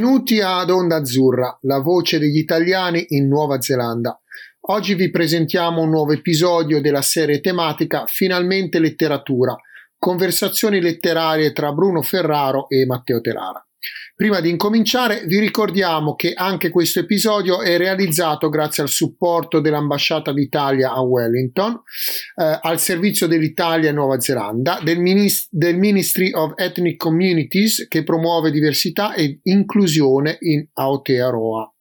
Benvenuti 0.00 0.40
ad 0.40 0.70
Onda 0.70 0.96
Azzurra, 0.96 1.58
la 1.64 1.78
voce 1.78 2.18
degli 2.18 2.38
italiani 2.38 3.04
in 3.08 3.28
Nuova 3.28 3.60
Zelanda. 3.60 4.18
Oggi 4.68 4.94
vi 4.94 5.10
presentiamo 5.10 5.82
un 5.82 5.90
nuovo 5.90 6.12
episodio 6.12 6.80
della 6.80 7.02
serie 7.02 7.42
tematica 7.42 8.06
Finalmente 8.06 8.78
letteratura, 8.78 9.54
conversazioni 9.98 10.80
letterarie 10.80 11.52
tra 11.52 11.72
Bruno 11.72 12.00
Ferraro 12.00 12.66
e 12.70 12.86
Matteo 12.86 13.20
Telara. 13.20 13.62
Prima 14.14 14.40
di 14.40 14.50
incominciare 14.50 15.24
vi 15.24 15.38
ricordiamo 15.38 16.14
che 16.14 16.34
anche 16.34 16.68
questo 16.68 17.00
episodio 17.00 17.62
è 17.62 17.78
realizzato 17.78 18.50
grazie 18.50 18.82
al 18.82 18.90
supporto 18.90 19.60
dell'Ambasciata 19.60 20.32
d'Italia 20.34 20.92
a 20.92 21.00
Wellington, 21.00 21.72
eh, 21.72 22.58
al 22.60 22.78
servizio 22.78 23.26
dell'Italia 23.26 23.88
in 23.88 23.94
Nuova 23.94 24.20
Zelanda, 24.20 24.78
del, 24.84 24.98
Minis- 24.98 25.48
del, 25.50 25.78
Ministry 25.78 26.32
of 26.34 26.52
Ethnic 26.56 26.98
Communities 26.98 27.86
che 27.88 28.04
promuove 28.04 28.50
diversità 28.50 29.14
e 29.14 29.40
inclusione 29.44 30.36
in 30.40 30.68
Aotearoa. 30.70 31.72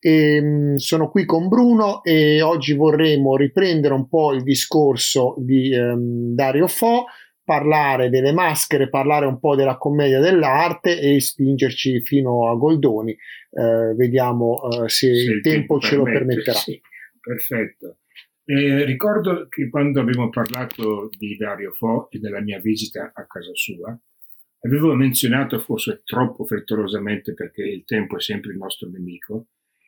E, 0.00 0.36
ehm, 0.36 0.76
sono 0.76 1.10
qui 1.10 1.26
con 1.26 1.48
Bruno 1.48 2.02
e 2.02 2.40
oggi 2.40 2.72
vorremmo 2.72 3.36
riprendere 3.36 3.92
un 3.92 4.08
po' 4.08 4.32
il 4.32 4.42
discorso 4.42 5.34
di 5.38 5.74
um, 5.74 6.34
Dario 6.34 6.66
Fo 6.66 7.04
parlare 7.44 8.08
delle 8.08 8.32
maschere, 8.32 8.88
parlare 8.88 9.26
un 9.26 9.38
po' 9.38 9.54
della 9.54 9.76
commedia 9.76 10.20
dell'arte 10.20 10.98
e 10.98 11.20
spingerci 11.20 12.00
fino 12.00 12.50
a 12.50 12.56
Goldoni. 12.56 13.12
Eh, 13.12 13.94
vediamo 13.94 14.62
eh, 14.70 14.88
se, 14.88 15.14
se, 15.14 15.32
il 15.32 15.40
tempo, 15.40 15.78
tempo 15.78 15.80
ce 15.80 15.96
permette, 15.96 16.10
lo 16.10 16.18
permetterà. 16.18 16.58
Sì, 16.58 16.80
perfetto. 17.20 17.98
Eh, 18.46 18.84
ricordo 18.84 19.46
che 19.48 19.68
quando 19.68 20.00
abbiamo 20.00 20.28
parlato 20.28 21.08
di 21.16 21.36
Dario 21.36 21.72
Fo 21.72 22.10
e 22.10 22.18
della 22.18 22.40
mia 22.40 22.58
visita 22.60 23.12
a 23.14 23.26
casa 23.26 23.52
sua, 23.54 23.98
avevo 24.60 24.94
menzionato, 24.94 25.58
forse 25.58 26.02
troppo 26.04 26.44
frettolosamente 26.44 27.34
perché 27.34 27.62
il 27.62 27.84
tempo 27.84 28.16
è 28.16 28.20
sempre 28.20 28.52
il 28.52 28.58
nostro 28.58 28.88
nemico, 28.88 29.46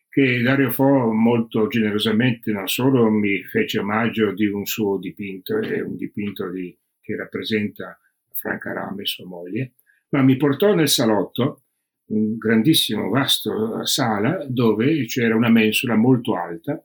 che 0.09 0.41
Dario 0.41 0.71
Fo 0.71 1.13
molto 1.13 1.67
generosamente 1.67 2.51
non 2.51 2.67
solo 2.69 3.11
mi 3.11 3.43
fece 3.43 3.79
omaggio 3.79 4.33
di 4.33 4.47
un 4.47 4.65
suo 4.65 4.99
dipinto, 4.99 5.59
è 5.59 5.83
un 5.83 5.97
dipinto 5.97 6.51
di 6.51 6.75
che 7.07 7.15
rappresenta 7.15 7.97
Franca 8.33 8.73
Rame 8.73 9.07
sua 9.07 9.25
moglie, 9.25 9.75
ma 10.09 10.23
mi 10.23 10.37
portò 10.37 10.75
nel 10.75 10.89
salotto, 10.89 11.63
un 12.07 12.37
grandissimo, 12.37 13.09
vasto 13.09 13.85
sala, 13.87 14.45
dove 14.49 15.07
c'era 15.07 15.37
una 15.37 15.49
mensola 15.49 15.95
molto 15.95 16.37
alta 16.37 16.85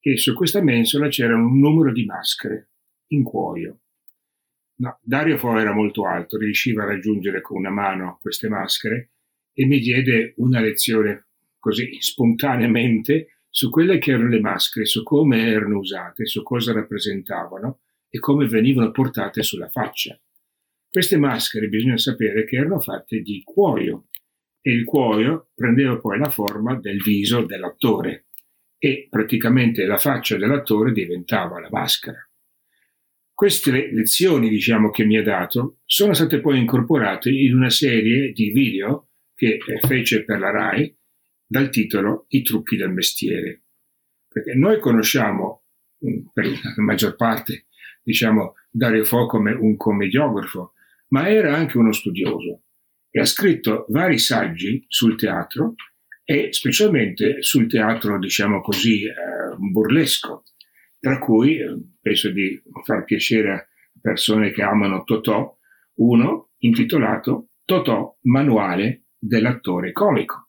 e 0.00 0.16
su 0.16 0.32
questa 0.34 0.62
mensola 0.62 1.08
c'era 1.08 1.34
un 1.34 1.58
numero 1.58 1.92
di 1.92 2.04
maschere 2.04 2.68
in 3.08 3.24
cuoio. 3.24 3.80
No, 4.76 4.98
Dario 5.02 5.36
Fo 5.38 5.58
era 5.58 5.72
molto 5.72 6.06
alto, 6.06 6.38
riusciva 6.38 6.84
a 6.84 6.86
raggiungere 6.86 7.40
con 7.40 7.58
una 7.58 7.70
mano 7.70 8.18
queste 8.20 8.48
maschere 8.48 9.10
e 9.52 9.66
mi 9.66 9.80
diede 9.80 10.34
una 10.36 10.60
lezione 10.60 11.26
così 11.58 12.00
spontaneamente 12.00 13.40
su 13.50 13.70
quelle 13.70 13.98
che 13.98 14.12
erano 14.12 14.28
le 14.28 14.40
maschere, 14.40 14.86
su 14.86 15.02
come 15.02 15.48
erano 15.48 15.78
usate, 15.78 16.26
su 16.26 16.44
cosa 16.44 16.72
rappresentavano 16.72 17.80
e 18.10 18.18
come 18.18 18.46
venivano 18.46 18.90
portate 18.90 19.42
sulla 19.42 19.68
faccia. 19.68 20.18
Queste 20.90 21.18
maschere 21.18 21.68
bisogna 21.68 21.98
sapere 21.98 22.44
che 22.44 22.56
erano 22.56 22.80
fatte 22.80 23.20
di 23.20 23.42
cuoio 23.44 24.06
e 24.60 24.72
il 24.72 24.84
cuoio 24.84 25.50
prendeva 25.54 25.98
poi 25.98 26.18
la 26.18 26.30
forma 26.30 26.78
del 26.78 27.02
viso 27.02 27.44
dell'attore 27.44 28.26
e 28.78 29.06
praticamente 29.10 29.84
la 29.84 29.98
faccia 29.98 30.36
dell'attore 30.36 30.92
diventava 30.92 31.60
la 31.60 31.68
maschera. 31.70 32.22
Queste 33.34 33.90
lezioni, 33.92 34.48
diciamo, 34.48 34.90
che 34.90 35.04
mi 35.04 35.16
ha 35.16 35.22
dato 35.22 35.78
sono 35.84 36.12
state 36.12 36.40
poi 36.40 36.58
incorporate 36.58 37.30
in 37.30 37.54
una 37.54 37.70
serie 37.70 38.32
di 38.32 38.50
video 38.50 39.10
che 39.34 39.58
fece 39.86 40.24
per 40.24 40.40
la 40.40 40.50
RAI 40.50 40.96
dal 41.46 41.70
titolo 41.70 42.26
I 42.30 42.42
trucchi 42.42 42.76
del 42.76 42.90
mestiere. 42.90 43.62
Perché 44.26 44.54
noi 44.54 44.80
conosciamo, 44.80 45.66
mm, 46.04 46.26
per 46.32 46.46
la 46.46 46.74
maggior 46.82 47.14
parte, 47.14 47.67
diciamo, 48.08 48.54
Dario 48.70 49.04
Fo 49.04 49.26
come 49.26 49.52
un 49.52 49.76
commediografo, 49.76 50.72
ma 51.08 51.28
era 51.28 51.54
anche 51.54 51.76
uno 51.76 51.92
studioso 51.92 52.62
e 53.10 53.20
ha 53.20 53.26
scritto 53.26 53.84
vari 53.90 54.18
saggi 54.18 54.82
sul 54.88 55.16
teatro 55.16 55.74
e 56.24 56.48
specialmente 56.52 57.42
sul 57.42 57.68
teatro, 57.68 58.18
diciamo 58.18 58.62
così, 58.62 59.04
eh, 59.04 59.12
burlesco, 59.58 60.44
tra 60.98 61.18
cui 61.18 61.58
eh, 61.58 61.76
penso 62.00 62.30
di 62.30 62.62
far 62.82 63.04
piacere 63.04 63.52
a 63.52 63.66
persone 64.00 64.50
che 64.52 64.62
amano 64.62 65.04
Totò, 65.04 65.54
uno 65.96 66.52
intitolato 66.60 67.50
Totò, 67.66 68.16
manuale 68.22 69.04
dell'attore 69.18 69.92
comico, 69.92 70.48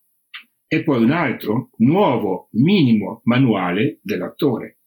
e 0.66 0.84
poi 0.84 1.03
un 1.03 1.12
altro 1.12 1.72
nuovo 1.80 2.48
minimo 2.53 3.19
manuale 3.25 4.00
dell'attore. 4.02 4.78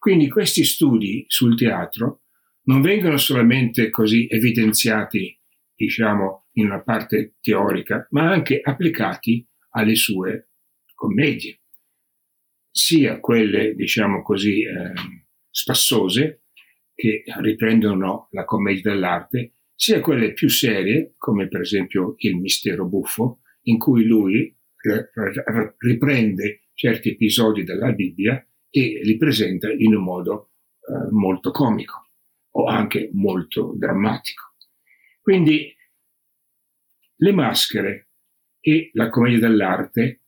Quindi 0.00 0.30
questi 0.30 0.64
studi 0.64 1.26
sul 1.28 1.54
teatro 1.58 2.22
non 2.62 2.80
vengono 2.80 3.18
solamente 3.18 3.90
così 3.90 4.26
evidenziati, 4.30 5.38
diciamo, 5.74 6.46
in 6.52 6.64
una 6.68 6.80
parte 6.80 7.34
teorica, 7.38 8.06
ma 8.12 8.30
anche 8.30 8.62
applicati 8.62 9.46
alle 9.72 9.94
sue 9.96 10.52
commedie, 10.94 11.60
sia 12.70 13.20
quelle, 13.20 13.74
diciamo 13.74 14.22
così, 14.22 14.62
eh, 14.62 14.94
spassose, 15.50 16.44
che 16.94 17.22
riprendono 17.42 18.28
la 18.30 18.46
commedia 18.46 18.92
dell'arte, 18.92 19.56
sia 19.74 20.00
quelle 20.00 20.32
più 20.32 20.48
serie, 20.48 21.12
come 21.18 21.46
per 21.46 21.60
esempio 21.60 22.14
Il 22.20 22.36
mistero 22.36 22.86
buffo, 22.86 23.40
in 23.64 23.76
cui 23.76 24.04
lui 24.04 24.56
riprende 25.76 26.68
certi 26.72 27.10
episodi 27.10 27.64
della 27.64 27.92
Bibbia 27.92 28.42
e 28.70 29.00
li 29.02 29.16
presenta 29.16 29.70
in 29.70 29.94
un 29.94 30.02
modo 30.02 30.50
eh, 30.80 31.10
molto 31.10 31.50
comico 31.50 32.10
o 32.52 32.66
anche 32.66 33.10
molto 33.12 33.74
drammatico. 33.76 34.54
Quindi 35.20 35.74
le 37.16 37.32
maschere 37.32 38.08
e 38.60 38.90
la 38.94 39.08
commedia 39.08 39.40
dell'arte 39.40 40.22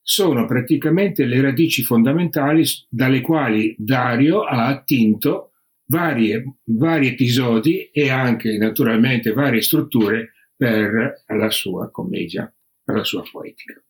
sono 0.00 0.46
praticamente 0.46 1.24
le 1.24 1.40
radici 1.40 1.82
fondamentali 1.82 2.64
dalle 2.88 3.20
quali 3.20 3.74
Dario 3.78 4.42
ha 4.42 4.66
attinto 4.66 5.52
varie, 5.86 6.58
vari 6.64 7.08
episodi 7.08 7.90
e 7.90 8.10
anche 8.10 8.56
naturalmente 8.56 9.32
varie 9.32 9.60
strutture 9.60 10.32
per 10.56 11.24
la 11.26 11.50
sua 11.50 11.90
commedia, 11.90 12.52
per 12.82 12.96
la 12.96 13.04
sua 13.04 13.22
poetica. 13.30 13.82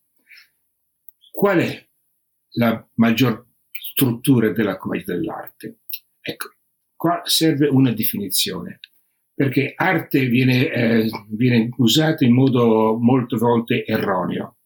Qual 1.31 1.59
è 1.59 1.89
la 2.53 2.89
maggior 2.95 3.48
strutture 3.99 4.53
della 4.53 4.77
commedia 4.77 5.17
dell'arte. 5.17 5.81
Ecco, 6.21 6.51
qua 6.95 7.23
serve 7.25 7.67
una 7.67 7.91
definizione, 7.91 8.79
perché 9.35 9.73
arte 9.75 10.27
viene, 10.27 10.71
eh, 10.71 11.11
viene 11.31 11.69
usata 11.79 12.25
in 12.25 12.33
modo 12.33 12.97
molte 12.97 13.37
volte 13.37 13.85
erroneo. 13.85 14.59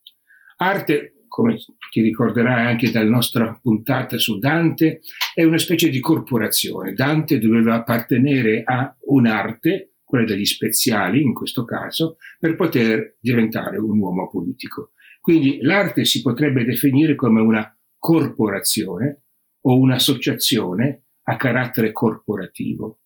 Arte, 0.58 1.25
come 1.29 1.56
ti 1.90 2.02
ricorderai 2.02 2.67
anche 2.67 2.90
dalla 2.90 3.08
nostra 3.08 3.58
puntata 3.61 4.19
su 4.19 4.38
Dante, 4.38 5.00
è 5.32 5.44
una 5.44 5.56
specie 5.56 5.88
di 5.88 5.99
corporazione. 5.99 6.93
Dante 6.93 7.38
doveva 7.38 7.76
appartenere 7.76 8.62
a 8.64 8.94
un'arte, 9.06 9.94
quella 10.05 10.26
degli 10.26 10.44
speziali 10.44 11.23
in 11.23 11.32
questo 11.32 11.64
caso, 11.64 12.19
per 12.38 12.55
poter 12.55 13.17
diventare 13.19 13.79
un 13.79 13.99
uomo 13.99 14.29
politico. 14.29 14.90
Quindi 15.23 15.62
l'arte 15.62 16.05
si 16.05 16.20
potrebbe 16.20 16.64
definire 16.64 17.14
come 17.14 17.40
una 17.40 17.75
corporazione 18.02 19.26
o 19.60 19.78
un'associazione 19.78 21.04
a 21.22 21.37
carattere 21.37 21.93
corporativo, 21.93 23.02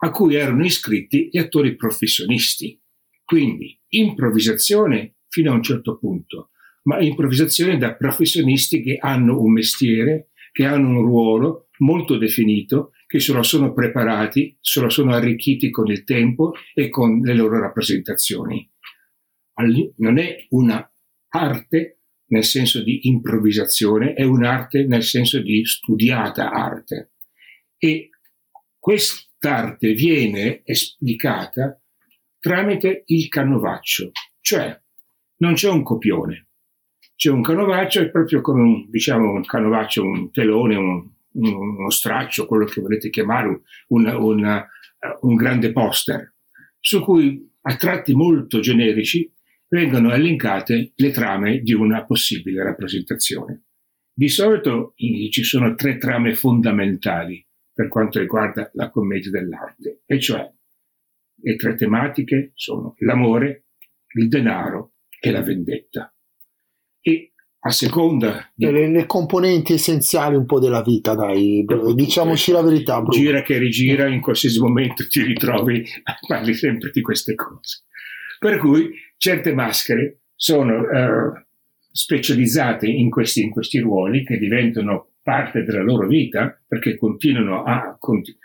a 0.00 0.10
cui 0.10 0.34
erano 0.34 0.66
iscritti 0.66 1.30
gli 1.32 1.38
attori 1.38 1.76
professionisti. 1.76 2.78
Quindi 3.24 3.80
improvvisazione 3.88 5.20
fino 5.28 5.50
a 5.50 5.54
un 5.54 5.62
certo 5.62 5.96
punto, 5.96 6.50
ma 6.82 7.00
improvvisazione 7.00 7.78
da 7.78 7.94
professionisti 7.94 8.82
che 8.82 8.98
hanno 9.00 9.40
un 9.40 9.50
mestiere, 9.50 10.28
che 10.52 10.66
hanno 10.66 10.90
un 10.90 11.06
ruolo 11.06 11.70
molto 11.78 12.18
definito, 12.18 12.90
che 13.06 13.20
se 13.20 13.32
lo 13.32 13.42
sono 13.42 13.72
preparati, 13.72 14.58
se 14.60 14.82
lo 14.82 14.90
sono 14.90 15.14
arricchiti 15.14 15.70
con 15.70 15.90
il 15.90 16.04
tempo 16.04 16.52
e 16.74 16.90
con 16.90 17.20
le 17.20 17.32
loro 17.32 17.58
rappresentazioni. 17.58 18.70
Non 19.96 20.18
è 20.18 20.44
una 20.50 20.86
arte 21.28 21.97
nel 22.28 22.44
senso 22.44 22.82
di 22.82 23.08
improvvisazione, 23.08 24.14
è 24.14 24.22
un'arte 24.22 24.84
nel 24.86 25.02
senso 25.02 25.40
di 25.40 25.64
studiata 25.64 26.50
arte. 26.50 27.10
E 27.78 28.10
quest'arte 28.78 29.92
viene 29.92 30.62
esplicata 30.64 31.80
tramite 32.38 33.02
il 33.06 33.28
canovaccio, 33.28 34.12
cioè 34.40 34.78
non 35.38 35.54
c'è 35.54 35.68
un 35.68 35.82
copione, 35.82 36.46
c'è 37.14 37.30
un 37.30 37.42
canovaccio, 37.42 38.00
è 38.00 38.10
proprio 38.10 38.40
come 38.40 38.62
un, 38.62 38.90
diciamo, 38.90 39.32
un 39.32 39.44
canovaccio, 39.44 40.02
un 40.02 40.30
telone, 40.30 40.76
un, 40.76 41.08
uno 41.32 41.90
straccio, 41.90 42.46
quello 42.46 42.64
che 42.64 42.80
volete 42.80 43.10
chiamare, 43.10 43.60
un, 43.88 44.06
un, 44.06 44.66
un 45.20 45.34
grande 45.34 45.72
poster, 45.72 46.34
su 46.80 47.02
cui 47.02 47.48
a 47.62 47.76
tratti 47.76 48.14
molto 48.14 48.60
generici 48.60 49.30
vengono 49.68 50.12
elencate 50.12 50.92
le 50.94 51.10
trame 51.10 51.60
di 51.60 51.72
una 51.72 52.04
possibile 52.04 52.62
rappresentazione. 52.62 53.64
Di 54.12 54.28
solito 54.28 54.94
ci 54.96 55.44
sono 55.44 55.74
tre 55.74 55.98
trame 55.98 56.34
fondamentali 56.34 57.44
per 57.72 57.88
quanto 57.88 58.18
riguarda 58.18 58.68
la 58.74 58.90
commedia 58.90 59.30
dell'arte, 59.30 60.00
e 60.04 60.18
cioè 60.18 60.50
le 61.40 61.56
tre 61.56 61.76
tematiche 61.76 62.50
sono 62.54 62.96
l'amore, 62.98 63.66
il 64.14 64.28
denaro 64.28 64.94
e 65.20 65.30
la 65.30 65.42
vendetta. 65.42 66.12
E 67.00 67.32
a 67.60 67.70
seconda 67.70 68.50
di... 68.54 68.70
le, 68.70 68.88
le, 68.88 69.06
componenti 69.06 69.74
essenziali 69.74 70.34
un 70.34 70.46
po' 70.46 70.58
della 70.58 70.82
vita, 70.82 71.14
dai, 71.14 71.64
diciamoci 71.94 72.50
la 72.50 72.62
verità. 72.62 73.00
Bruno. 73.00 73.12
Gira 73.12 73.42
che 73.42 73.58
rigira, 73.58 74.08
in 74.08 74.20
qualsiasi 74.20 74.58
momento 74.58 75.06
ti 75.06 75.22
ritrovi 75.22 75.84
a 76.04 76.18
parli 76.26 76.54
sempre 76.54 76.90
di 76.92 77.00
queste 77.00 77.36
cose. 77.36 77.84
Per 78.38 78.58
cui 78.58 78.90
certe 79.18 79.52
maschere 79.52 80.20
sono 80.34 80.80
uh, 80.80 81.32
specializzate 81.90 82.86
in 82.86 83.10
questi, 83.10 83.42
in 83.42 83.50
questi 83.50 83.80
ruoli 83.80 84.24
che 84.24 84.38
diventano 84.38 85.10
parte 85.22 85.62
della 85.62 85.82
loro 85.82 86.06
vita 86.06 86.58
perché 86.66 86.96
continuano 86.96 87.64
a, 87.64 87.98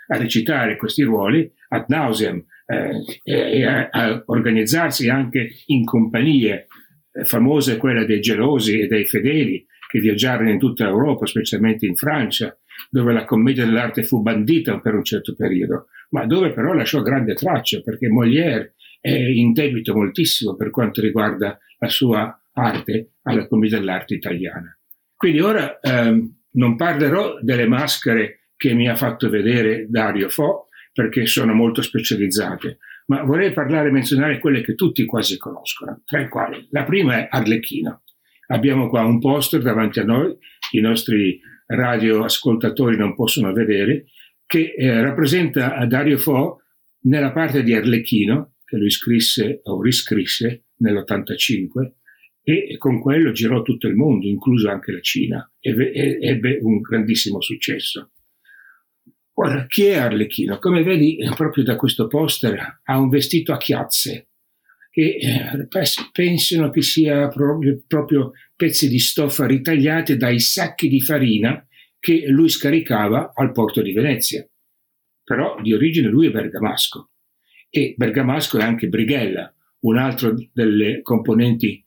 a 0.08 0.16
recitare 0.18 0.76
questi 0.76 1.02
ruoli 1.02 1.50
ad 1.68 1.86
nauseam 1.88 2.44
eh, 2.66 3.20
e 3.22 3.64
a, 3.64 3.88
a, 3.90 4.22
organizzarsi 4.26 5.08
anche 5.08 5.50
in 5.66 5.84
compagnie. 5.84 6.66
Eh, 7.12 7.24
famosa 7.24 7.72
è 7.72 7.76
quella 7.76 8.04
dei 8.04 8.20
gelosi 8.20 8.80
e 8.80 8.86
dei 8.86 9.06
fedeli 9.06 9.64
che 9.88 10.00
viaggiarono 10.00 10.50
in 10.50 10.58
tutta 10.58 10.86
Europa, 10.86 11.24
specialmente 11.24 11.86
in 11.86 11.94
Francia, 11.94 12.54
dove 12.90 13.12
la 13.12 13.24
commedia 13.24 13.64
dell'arte 13.64 14.02
fu 14.02 14.20
bandita 14.20 14.80
per 14.80 14.94
un 14.94 15.04
certo 15.04 15.34
periodo, 15.34 15.86
ma 16.10 16.26
dove 16.26 16.50
però 16.50 16.72
lasciò 16.72 17.00
grande 17.00 17.34
traccia 17.34 17.80
perché 17.80 18.08
Molière 18.08 18.74
è 19.04 19.12
in 19.12 19.52
debito 19.52 19.94
moltissimo 19.94 20.56
per 20.56 20.70
quanto 20.70 21.02
riguarda 21.02 21.58
la 21.78 21.88
sua 21.90 22.42
arte 22.54 23.16
alla 23.24 23.46
commedia 23.46 23.76
dell'arte 23.76 24.14
italiana. 24.14 24.74
Quindi 25.14 25.40
ora 25.40 25.78
ehm, 25.78 26.44
non 26.52 26.74
parlerò 26.76 27.38
delle 27.42 27.66
maschere 27.66 28.48
che 28.56 28.72
mi 28.72 28.88
ha 28.88 28.96
fatto 28.96 29.28
vedere 29.28 29.84
Dario 29.90 30.30
Fo, 30.30 30.68
perché 30.90 31.26
sono 31.26 31.52
molto 31.52 31.82
specializzate, 31.82 32.78
ma 33.08 33.22
vorrei 33.24 33.52
parlare 33.52 33.88
e 33.88 33.92
menzionare 33.92 34.38
quelle 34.38 34.62
che 34.62 34.74
tutti 34.74 35.04
quasi 35.04 35.36
conoscono, 35.36 36.00
tra 36.06 36.22
i 36.22 36.28
quali 36.30 36.66
la 36.70 36.84
prima 36.84 37.18
è 37.18 37.28
Arlecchino. 37.30 38.04
Abbiamo 38.46 38.88
qua 38.88 39.04
un 39.04 39.18
poster 39.20 39.60
davanti 39.60 40.00
a 40.00 40.04
noi, 40.04 40.34
i 40.70 40.80
nostri 40.80 41.38
radioascoltatori 41.66 42.96
non 42.96 43.14
possono 43.14 43.52
vedere, 43.52 44.06
che 44.46 44.72
eh, 44.74 45.02
rappresenta 45.02 45.84
Dario 45.84 46.16
Fo 46.16 46.62
nella 47.02 47.32
parte 47.32 47.62
di 47.62 47.74
Arlecchino, 47.74 48.53
che 48.74 48.80
lui 48.80 48.90
scrisse 48.90 49.60
o 49.62 49.80
riscrisse 49.80 50.64
nell'85, 50.78 51.92
e 52.42 52.76
con 52.76 53.00
quello 53.00 53.32
girò 53.32 53.62
tutto 53.62 53.86
il 53.86 53.94
mondo, 53.94 54.26
incluso 54.26 54.68
anche 54.68 54.92
la 54.92 55.00
Cina, 55.00 55.50
e 55.60 56.18
ebbe 56.20 56.58
un 56.60 56.80
grandissimo 56.80 57.40
successo. 57.40 58.10
Ora, 59.36 59.66
chi 59.66 59.84
è 59.84 59.96
Arlecchino? 59.96 60.58
Come 60.58 60.82
vedi 60.82 61.18
proprio 61.34 61.64
da 61.64 61.76
questo 61.76 62.06
poster 62.06 62.80
ha 62.82 62.98
un 62.98 63.08
vestito 63.08 63.52
a 63.52 63.56
chiazze 63.56 64.28
che 64.90 65.16
eh, 65.16 65.66
pensano 66.12 66.70
che 66.70 66.82
sia 66.82 67.26
proprio, 67.28 67.82
proprio 67.84 68.30
pezzi 68.54 68.88
di 68.88 69.00
stoffa 69.00 69.44
ritagliati 69.44 70.16
dai 70.16 70.38
sacchi 70.38 70.88
di 70.88 71.00
farina 71.00 71.66
che 71.98 72.26
lui 72.28 72.48
scaricava 72.48 73.32
al 73.34 73.50
porto 73.50 73.82
di 73.82 73.92
Venezia. 73.92 74.48
Però 75.24 75.60
di 75.60 75.72
origine 75.72 76.08
lui 76.08 76.28
è 76.28 76.30
bergamasco 76.30 77.13
e 77.76 77.94
bergamasco 77.96 78.58
è 78.58 78.62
anche 78.62 78.86
Brighella, 78.86 79.52
un 79.80 79.98
altro 79.98 80.32
delle 80.52 81.02
componenti 81.02 81.84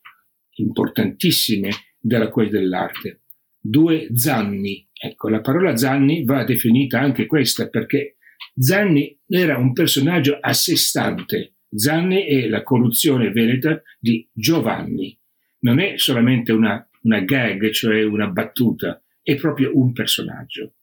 importantissime 0.56 1.70
della 1.98 2.28
quella 2.28 2.50
dell'arte. 2.50 3.22
Due 3.58 4.10
zanni. 4.14 4.86
Ecco, 4.92 5.30
la 5.30 5.40
parola 5.40 5.78
zanni 5.78 6.26
va 6.26 6.44
definita 6.44 7.00
anche 7.00 7.26
questa 7.26 7.70
perché 7.70 8.18
Zanni 8.54 9.18
era 9.30 9.58
un 9.58 9.72
personaggio 9.72 10.38
a 10.42 10.52
sé 10.52 10.76
stante. 10.76 11.54
Zanni 11.74 12.24
è 12.24 12.50
la 12.50 12.64
corruzione 12.64 13.32
veneta 13.32 13.82
di 13.98 14.28
Giovanni. 14.34 15.18
Non 15.60 15.80
è 15.80 15.94
solamente 15.96 16.52
una, 16.52 16.86
una 17.04 17.22
gag, 17.22 17.70
cioè 17.72 18.04
una 18.04 18.28
battuta, 18.28 19.02
è 19.22 19.36
proprio 19.36 19.72
un 19.74 19.94
personaggio. 19.94 20.74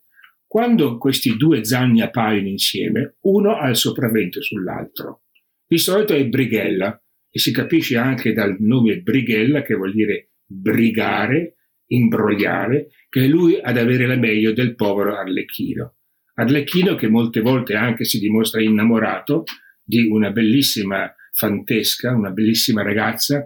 Quando 0.55 0.99
questi 0.99 1.37
due 1.37 1.65
zanni 1.65 2.01
appaiono 2.01 2.47
insieme, 2.47 3.17
uno 3.23 3.57
ha 3.57 3.69
il 3.69 3.75
sopravvento 3.75 4.41
sull'altro. 4.41 5.23
Di 5.67 5.79
solito 5.79 6.15
è 6.15 6.25
Brighella, 6.29 6.97
e 7.29 7.41
si 7.41 7.51
capisce 7.51 7.97
anche 7.97 8.33
dal 8.33 8.59
nome 8.61 9.01
Brighella, 9.01 9.63
che 9.63 9.75
vuol 9.75 9.93
dire 9.93 10.35
brigare, 10.47 11.57
imbrogliare, 11.87 12.91
che 13.09 13.25
è 13.25 13.27
lui 13.27 13.59
ad 13.61 13.77
avere 13.77 14.07
la 14.07 14.15
meglio 14.15 14.53
del 14.53 14.77
povero 14.77 15.17
Arlecchino. 15.17 15.97
Arlecchino 16.35 16.95
che 16.95 17.09
molte 17.09 17.41
volte 17.41 17.75
anche 17.75 18.05
si 18.05 18.21
dimostra 18.21 18.63
innamorato 18.63 19.43
di 19.83 20.07
una 20.07 20.31
bellissima 20.31 21.13
fantesca, 21.33 22.15
una 22.15 22.31
bellissima 22.31 22.83
ragazza 22.83 23.45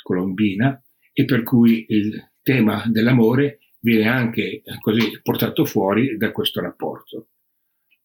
colombina, 0.00 0.80
e 1.12 1.24
per 1.24 1.42
cui 1.42 1.86
il 1.88 2.34
tema 2.40 2.84
dell'amore 2.86 3.58
viene 3.80 4.08
anche 4.08 4.62
così 4.80 5.20
portato 5.22 5.64
fuori 5.64 6.16
da 6.16 6.32
questo 6.32 6.60
rapporto. 6.60 7.28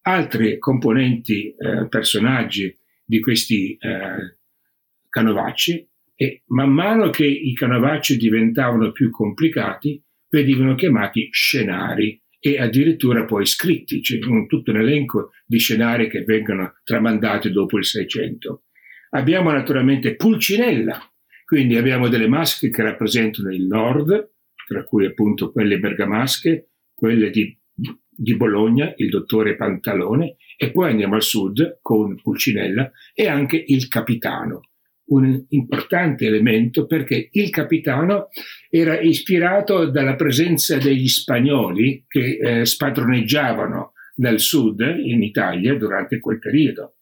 Altri 0.02 0.58
componenti, 0.60 1.56
eh, 1.56 1.88
personaggi 1.88 2.78
di 3.06 3.20
questi 3.20 3.76
eh, 3.76 4.38
canovacci 5.10 5.90
e 6.16 6.44
man 6.48 6.72
mano 6.72 7.10
che 7.10 7.26
i 7.26 7.54
canovacci 7.54 8.18
diventavano 8.18 8.92
più 8.92 9.10
complicati 9.10 10.04
venivano 10.30 10.74
chiamati 10.74 11.30
scenari 11.32 12.20
e 12.40 12.60
addirittura 12.60 13.24
poi 13.24 13.46
scritti, 13.46 14.02
c'è 14.02 14.20
un, 14.26 14.48
tutto 14.48 14.72
un 14.72 14.78
elenco 14.78 15.32
di 15.46 15.60
scenari 15.60 16.10
che 16.10 16.24
vengono 16.24 16.74
tramandati 16.84 17.52
dopo 17.52 17.78
il 17.78 17.86
600. 17.86 18.64
Abbiamo 19.12 19.52
naturalmente 19.52 20.16
Pulcinella, 20.16 21.00
quindi 21.46 21.78
abbiamo 21.78 22.10
delle 22.10 22.28
maschere 22.28 22.74
che 22.74 22.82
rappresentano 22.82 23.54
il 23.54 23.66
nord, 23.66 24.33
tra 24.68 24.84
cui 24.84 25.06
appunto 25.06 25.52
quelle 25.52 25.80
bergamasche, 25.80 26.70
quelle 26.94 27.30
di, 27.30 27.58
di 28.10 28.36
Bologna, 28.36 28.94
il 28.98 29.10
dottore 29.10 29.56
Pantalone, 29.56 30.36
e 30.58 30.72
poi 30.72 30.92
andiamo 30.92 31.16
al 31.16 31.24
sud 31.24 31.80
con 31.82 32.16
Pulcinella 32.22 32.92
e 33.14 33.28
anche 33.28 33.64
il 33.66 33.88
capitano 33.88 34.62
un 35.06 35.46
importante 35.50 36.26
elemento 36.26 36.86
perché 36.86 37.30
il 37.32 37.50
capitano 37.50 38.30
era 38.70 39.00
ispirato 39.00 39.90
dalla 39.90 40.16
presenza 40.16 40.78
degli 40.78 41.08
spagnoli 41.08 42.06
che 42.08 42.38
eh, 42.38 42.66
spadroneggiavano 42.66 43.92
dal 44.16 44.40
sud 44.40 44.80
in 44.80 45.22
Italia 45.24 45.76
durante 45.76 46.20
quel 46.20 46.40
periodo. 46.40 46.96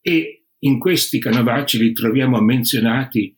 E 0.00 0.46
in 0.58 0.78
questi 0.78 1.18
canovacci 1.18 1.78
li 1.78 1.92
troviamo 1.92 2.40
menzionati 2.40 3.34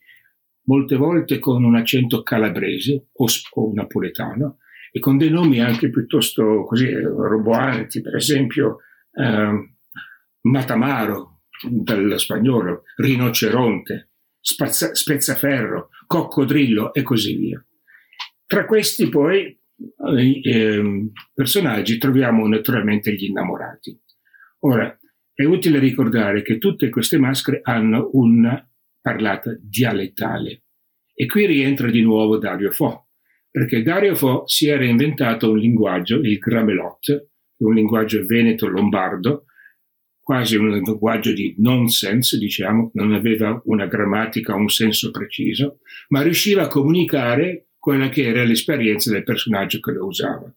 molte 0.67 0.95
volte 0.95 1.39
con 1.39 1.63
un 1.63 1.75
accento 1.75 2.23
calabrese 2.23 3.07
o, 3.13 3.25
o 3.53 3.71
napoletano 3.73 4.57
e 4.91 4.99
con 4.99 5.17
dei 5.17 5.29
nomi 5.29 5.59
anche 5.59 5.89
piuttosto 5.89 6.63
così 6.63 6.91
roboanti, 6.91 8.01
per 8.01 8.15
esempio 8.15 8.77
eh, 9.11 9.73
Matamaro, 10.41 11.41
dal 11.69 12.13
spagnolo, 12.17 12.83
rinoceronte, 12.97 14.11
spazza, 14.39 14.93
spezzaferro, 14.93 15.89
coccodrillo 16.05 16.93
e 16.93 17.01
così 17.01 17.35
via. 17.35 17.65
Tra 18.45 18.65
questi 18.65 19.09
poi 19.09 19.59
eh, 20.43 21.11
personaggi 21.33 21.97
troviamo 21.97 22.47
naturalmente 22.47 23.13
gli 23.13 23.25
innamorati. 23.25 23.99
Ora, 24.59 24.97
è 25.33 25.43
utile 25.43 25.79
ricordare 25.79 26.41
che 26.41 26.57
tutte 26.57 26.89
queste 26.89 27.19
maschere 27.19 27.59
hanno 27.63 28.09
una 28.13 28.67
parlata 29.07 29.57
dialettale. 29.57 30.63
E 31.13 31.27
qui 31.27 31.45
rientra 31.45 31.89
di 31.89 32.01
nuovo 32.01 32.37
Dario 32.37 32.71
Fo, 32.71 33.07
perché 33.49 33.81
Dario 33.81 34.15
Fo 34.15 34.45
si 34.47 34.67
era 34.67 34.83
inventato 34.83 35.49
un 35.49 35.57
linguaggio, 35.57 36.17
il 36.17 36.37
Gramelot, 36.37 37.29
un 37.59 37.73
linguaggio 37.73 38.25
veneto-lombardo, 38.25 39.45
quasi 40.21 40.57
un 40.57 40.71
linguaggio 40.71 41.31
di 41.31 41.55
nonsense, 41.59 42.37
diciamo, 42.37 42.91
non 42.95 43.13
aveva 43.13 43.61
una 43.63 43.85
grammatica 43.85 44.53
un 44.55 44.67
senso 44.67 45.09
preciso, 45.09 45.79
ma 46.09 46.21
riusciva 46.21 46.63
a 46.63 46.67
comunicare 46.67 47.69
quella 47.79 48.09
che 48.09 48.23
era 48.23 48.43
l'esperienza 48.43 49.09
del 49.09 49.23
personaggio 49.23 49.79
che 49.79 49.91
lo 49.93 50.05
usava. 50.05 50.53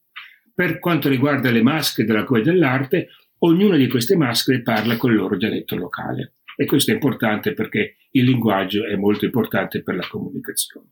Per 0.53 0.81
quanto 0.81 1.09
riguarda 1.09 1.53
le 1.53 1.63
maschere 1.63 2.09
della 2.09 2.25
commedia 2.25 2.51
dell'arte, 2.51 3.11
ognuna 3.39 3.77
di 3.77 3.87
queste 3.87 4.17
maschere 4.17 4.63
parla 4.63 4.97
con 4.97 5.13
il 5.13 5.19
loro 5.19 5.37
dialetto 5.37 5.77
locale 5.77 6.35
e 6.61 6.67
questo 6.67 6.91
è 6.91 6.95
importante 6.95 7.55
perché 7.55 7.97
il 8.13 8.25
linguaggio 8.25 8.87
è 8.87 8.97
molto 8.97 9.25
importante 9.25 9.83
per 9.83 9.97
la 9.97 10.07
comunicazione. 10.09 10.89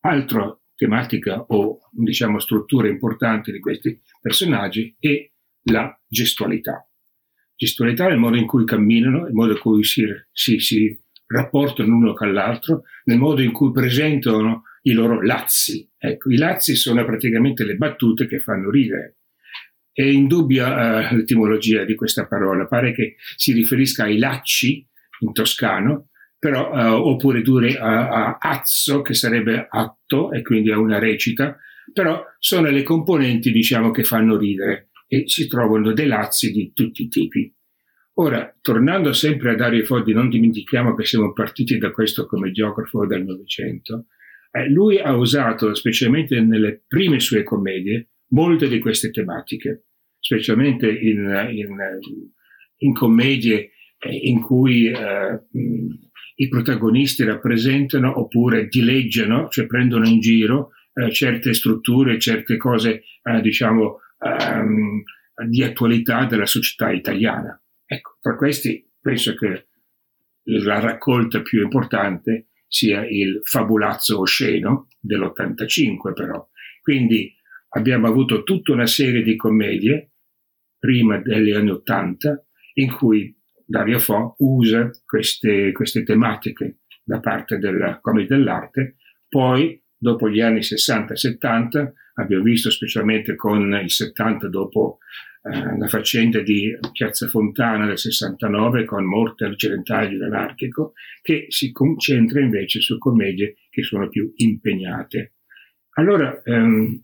Altra 0.00 0.56
tematica 0.74 1.44
o 1.48 1.80
diciamo 1.90 2.38
struttura 2.38 2.88
importante 2.88 3.52
di 3.52 3.60
questi 3.60 4.00
personaggi 4.20 4.96
è 4.98 5.30
la 5.64 5.96
gestualità 6.08 6.86
gestualità, 7.62 8.08
il 8.08 8.18
modo 8.18 8.36
in 8.36 8.46
cui 8.46 8.64
camminano, 8.64 9.26
il 9.28 9.34
modo 9.34 9.52
in 9.52 9.58
cui 9.60 9.84
si, 9.84 10.04
si, 10.32 10.58
si 10.58 11.00
rapportano 11.26 11.88
l'uno 11.88 12.12
con 12.12 12.32
l'altro, 12.32 12.82
nel 13.04 13.18
modo 13.18 13.40
in 13.40 13.52
cui 13.52 13.70
presentano 13.70 14.64
i 14.82 14.92
loro 14.92 15.22
lazzi. 15.22 15.88
Ecco, 15.96 16.30
i 16.30 16.36
lazzi 16.36 16.74
sono 16.74 17.04
praticamente 17.04 17.64
le 17.64 17.76
battute 17.76 18.26
che 18.26 18.40
fanno 18.40 18.68
ridere. 18.68 19.18
È 19.92 20.02
indubbia 20.02 21.10
uh, 21.10 21.14
l'etimologia 21.14 21.84
di 21.84 21.94
questa 21.94 22.26
parola, 22.26 22.66
pare 22.66 22.92
che 22.92 23.14
si 23.36 23.52
riferisca 23.52 24.04
ai 24.04 24.18
lacci 24.18 24.84
in 25.20 25.32
toscano, 25.32 26.08
però, 26.42 26.72
uh, 26.72 27.06
oppure 27.06 27.40
dure 27.40 27.78
a, 27.78 28.08
a 28.08 28.38
azzo, 28.40 29.00
che 29.00 29.14
sarebbe 29.14 29.64
atto 29.70 30.32
e 30.32 30.42
quindi 30.42 30.72
a 30.72 30.78
una 30.80 30.98
recita, 30.98 31.56
però 31.92 32.20
sono 32.40 32.68
le 32.68 32.82
componenti, 32.82 33.52
diciamo, 33.52 33.92
che 33.92 34.02
fanno 34.02 34.36
ridere 34.36 34.88
e 35.06 35.22
si 35.28 35.46
trovano 35.46 35.92
dei 35.92 36.08
lazzi 36.08 36.50
di 36.50 36.72
tutti 36.72 37.04
i 37.04 37.08
tipi. 37.08 37.54
Ora, 38.14 38.52
tornando 38.60 39.12
sempre 39.12 39.52
a 39.52 39.54
Dario 39.54 39.84
Foddi, 39.84 40.12
non 40.12 40.28
dimentichiamo 40.28 40.96
che 40.96 41.04
siamo 41.04 41.32
partiti 41.32 41.78
da 41.78 41.92
questo 41.92 42.26
come 42.26 42.50
geografo 42.50 43.06
del 43.06 43.22
Novecento, 43.22 44.06
eh, 44.50 44.68
lui 44.68 44.98
ha 44.98 45.14
usato, 45.14 45.72
specialmente 45.74 46.40
nelle 46.40 46.82
prime 46.88 47.20
sue 47.20 47.44
commedie, 47.44 48.14
molte 48.30 48.66
di 48.66 48.80
queste 48.80 49.10
tematiche, 49.10 49.84
specialmente 50.18 50.90
in, 50.90 51.50
in, 51.52 51.76
in 52.78 52.92
commedie 52.94 53.70
eh, 54.00 54.16
in 54.22 54.40
cui 54.40 54.88
eh, 54.88 55.40
i 56.42 56.48
protagonisti 56.48 57.22
rappresentano 57.22 58.18
oppure 58.18 58.66
dileggiano, 58.66 59.48
cioè 59.48 59.66
prendono 59.66 60.08
in 60.08 60.18
giro 60.18 60.72
eh, 60.92 61.12
certe 61.12 61.54
strutture, 61.54 62.18
certe 62.18 62.56
cose, 62.56 63.04
eh, 63.22 63.40
diciamo, 63.40 63.98
um, 64.18 65.02
di 65.46 65.62
attualità 65.62 66.24
della 66.26 66.46
società 66.46 66.90
italiana. 66.90 67.60
Ecco, 67.86 68.18
tra 68.20 68.34
questi 68.34 68.84
penso 69.00 69.34
che 69.34 69.68
la 70.44 70.80
raccolta 70.80 71.42
più 71.42 71.62
importante 71.62 72.48
sia 72.66 73.06
il 73.06 73.40
fabulazzo 73.44 74.18
osceno 74.18 74.88
dell'85 74.98 76.12
però. 76.12 76.44
Quindi 76.82 77.32
abbiamo 77.68 78.08
avuto 78.08 78.42
tutta 78.42 78.72
una 78.72 78.86
serie 78.86 79.22
di 79.22 79.36
commedie 79.36 80.10
prima 80.76 81.18
degli 81.18 81.52
anni 81.52 81.70
80 81.70 82.44
in 82.74 82.92
cui 82.92 83.32
Dario 83.72 83.98
Fo 84.00 84.34
usa 84.40 84.90
queste, 85.06 85.72
queste 85.72 86.02
tematiche 86.02 86.80
da 87.02 87.20
parte 87.20 87.56
della 87.56 88.00
commedia 88.00 88.36
dell'arte, 88.36 88.96
poi 89.26 89.82
dopo 89.96 90.28
gli 90.28 90.42
anni 90.42 90.62
60 90.62 91.14
e 91.14 91.16
70 91.16 91.92
abbiamo 92.16 92.42
visto 92.42 92.70
specialmente 92.70 93.34
con 93.34 93.72
il 93.82 93.90
70 93.90 94.48
dopo 94.48 94.98
eh, 95.44 95.78
la 95.78 95.86
faccenda 95.88 96.40
di 96.40 96.76
Piazza 96.92 97.26
Fontana 97.28 97.86
del 97.86 97.96
69 97.96 98.84
con 98.84 99.06
Morte 99.06 99.46
occidentale 99.46 100.22
anarchico, 100.22 100.92
che 101.22 101.46
si 101.48 101.72
concentra 101.72 102.40
invece 102.40 102.82
su 102.82 102.98
commedie 102.98 103.54
che 103.70 103.82
sono 103.82 104.10
più 104.10 104.30
impegnate. 104.36 105.36
Allora, 105.94 106.42
ehm, 106.44 107.00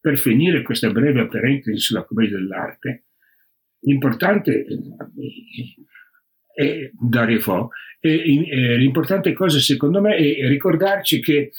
per 0.00 0.16
finire 0.16 0.62
questa 0.62 0.90
breve 0.92 1.26
parentesi 1.26 1.78
sulla 1.78 2.04
commedia 2.04 2.36
dell'arte, 2.36 3.06
l'importante 3.84 4.66
è 6.54 6.90
Dario 6.92 7.40
Fo, 7.40 7.70
e, 8.00 8.48
e, 8.48 8.76
l'importante 8.76 9.32
cosa 9.32 9.58
secondo 9.58 10.00
me 10.00 10.16
è 10.16 10.46
ricordarci 10.48 11.20
che 11.20 11.52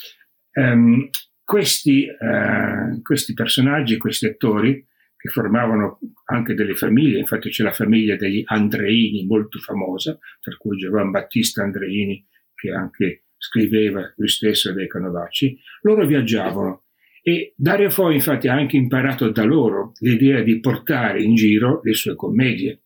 ehm, 0.51 1.09
questi, 1.43 2.05
eh, 2.05 3.01
questi 3.01 3.33
personaggi, 3.33 3.97
questi 3.97 4.25
attori, 4.25 4.85
che 5.15 5.29
formavano 5.29 5.99
anche 6.25 6.53
delle 6.53 6.75
famiglie, 6.75 7.19
infatti 7.19 7.49
c'è 7.49 7.63
la 7.63 7.71
famiglia 7.71 8.15
degli 8.15 8.43
Andreini 8.45 9.25
molto 9.25 9.59
famosa, 9.59 10.17
tra 10.39 10.55
cui 10.57 10.77
Giovan 10.77 11.09
Battista 11.09 11.63
Andreini, 11.63 12.23
che 12.53 12.71
anche 12.71 13.25
scriveva 13.37 14.13
lui 14.17 14.27
stesso 14.27 14.71
dei 14.71 14.87
Canovacci, 14.87 15.59
loro 15.81 16.05
viaggiavano 16.05 16.84
e 17.27 17.55
Dario 17.57 17.89
Fo 17.89 18.11
infatti 18.11 18.47
ha 18.47 18.53
anche 18.53 18.77
imparato 18.77 19.31
da 19.31 19.43
loro 19.43 19.93
l'idea 20.01 20.43
di 20.43 20.59
portare 20.59 21.23
in 21.23 21.33
giro 21.33 21.81
le 21.81 21.95
sue 21.95 22.13
commedie 22.15 22.83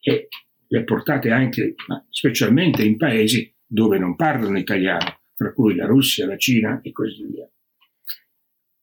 e 0.00 0.26
le 0.66 0.78
ha 0.80 0.82
portate 0.82 1.30
anche, 1.30 1.76
specialmente 2.10 2.82
in 2.82 2.96
paesi 2.96 3.54
dove 3.64 3.96
non 4.00 4.16
parlano 4.16 4.58
italiano, 4.58 5.20
tra 5.36 5.52
cui 5.52 5.76
la 5.76 5.86
Russia, 5.86 6.26
la 6.26 6.36
Cina 6.36 6.80
e 6.82 6.90
così 6.90 7.26
via. 7.26 7.48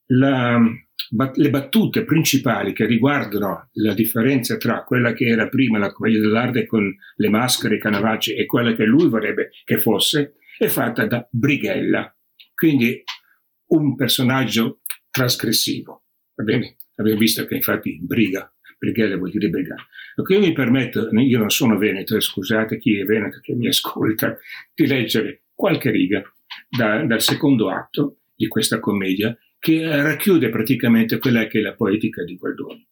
la, 0.08 0.60
le 1.34 1.50
battute 1.50 2.04
principali 2.04 2.72
che 2.72 2.86
riguardano 2.86 3.68
la 3.72 3.94
differenza 3.94 4.56
tra 4.56 4.84
quella 4.84 5.12
che 5.12 5.26
era 5.26 5.48
prima 5.48 5.78
la 5.78 5.92
commedia 5.92 6.20
dell'arte 6.20 6.66
con 6.66 6.94
le 7.16 7.28
maschere, 7.28 7.76
i 7.76 7.80
canavacci 7.80 8.34
e 8.34 8.46
quella 8.46 8.74
che 8.74 8.84
lui 8.84 9.08
vorrebbe 9.08 9.50
che 9.64 9.78
fosse, 9.78 10.34
è 10.58 10.66
fatta 10.66 11.06
da 11.06 11.26
Brighella, 11.30 12.14
quindi 12.54 13.02
un 13.68 13.94
personaggio 13.94 14.80
trasgressivo. 15.10 16.04
Va 16.34 16.44
bene? 16.44 16.76
Abbiamo 16.96 17.18
visto 17.18 17.44
che 17.44 17.54
infatti 17.54 17.98
briga 18.00 18.52
brigheria 18.78 19.16
vuol 19.16 19.30
dire 19.30 19.48
brigata. 19.48 19.86
Ecco, 20.16 20.32
io 20.32 20.40
mi 20.40 20.52
permetto, 20.52 21.08
io 21.10 21.38
non 21.38 21.50
sono 21.50 21.76
veneto, 21.76 22.18
scusate 22.18 22.78
chi 22.78 22.98
è 22.98 23.04
veneto 23.04 23.40
che 23.40 23.54
mi 23.54 23.66
ascolta, 23.66 24.38
di 24.74 24.86
leggere 24.86 25.42
qualche 25.52 25.90
riga 25.90 26.22
da, 26.68 27.04
dal 27.04 27.20
secondo 27.20 27.70
atto 27.70 28.20
di 28.34 28.46
questa 28.46 28.78
commedia 28.78 29.36
che 29.58 30.02
racchiude 30.02 30.50
praticamente 30.50 31.18
quella 31.18 31.46
che 31.46 31.58
è 31.58 31.62
la 31.62 31.74
poetica 31.74 32.22
di 32.24 32.36
Goldoni. 32.36 32.86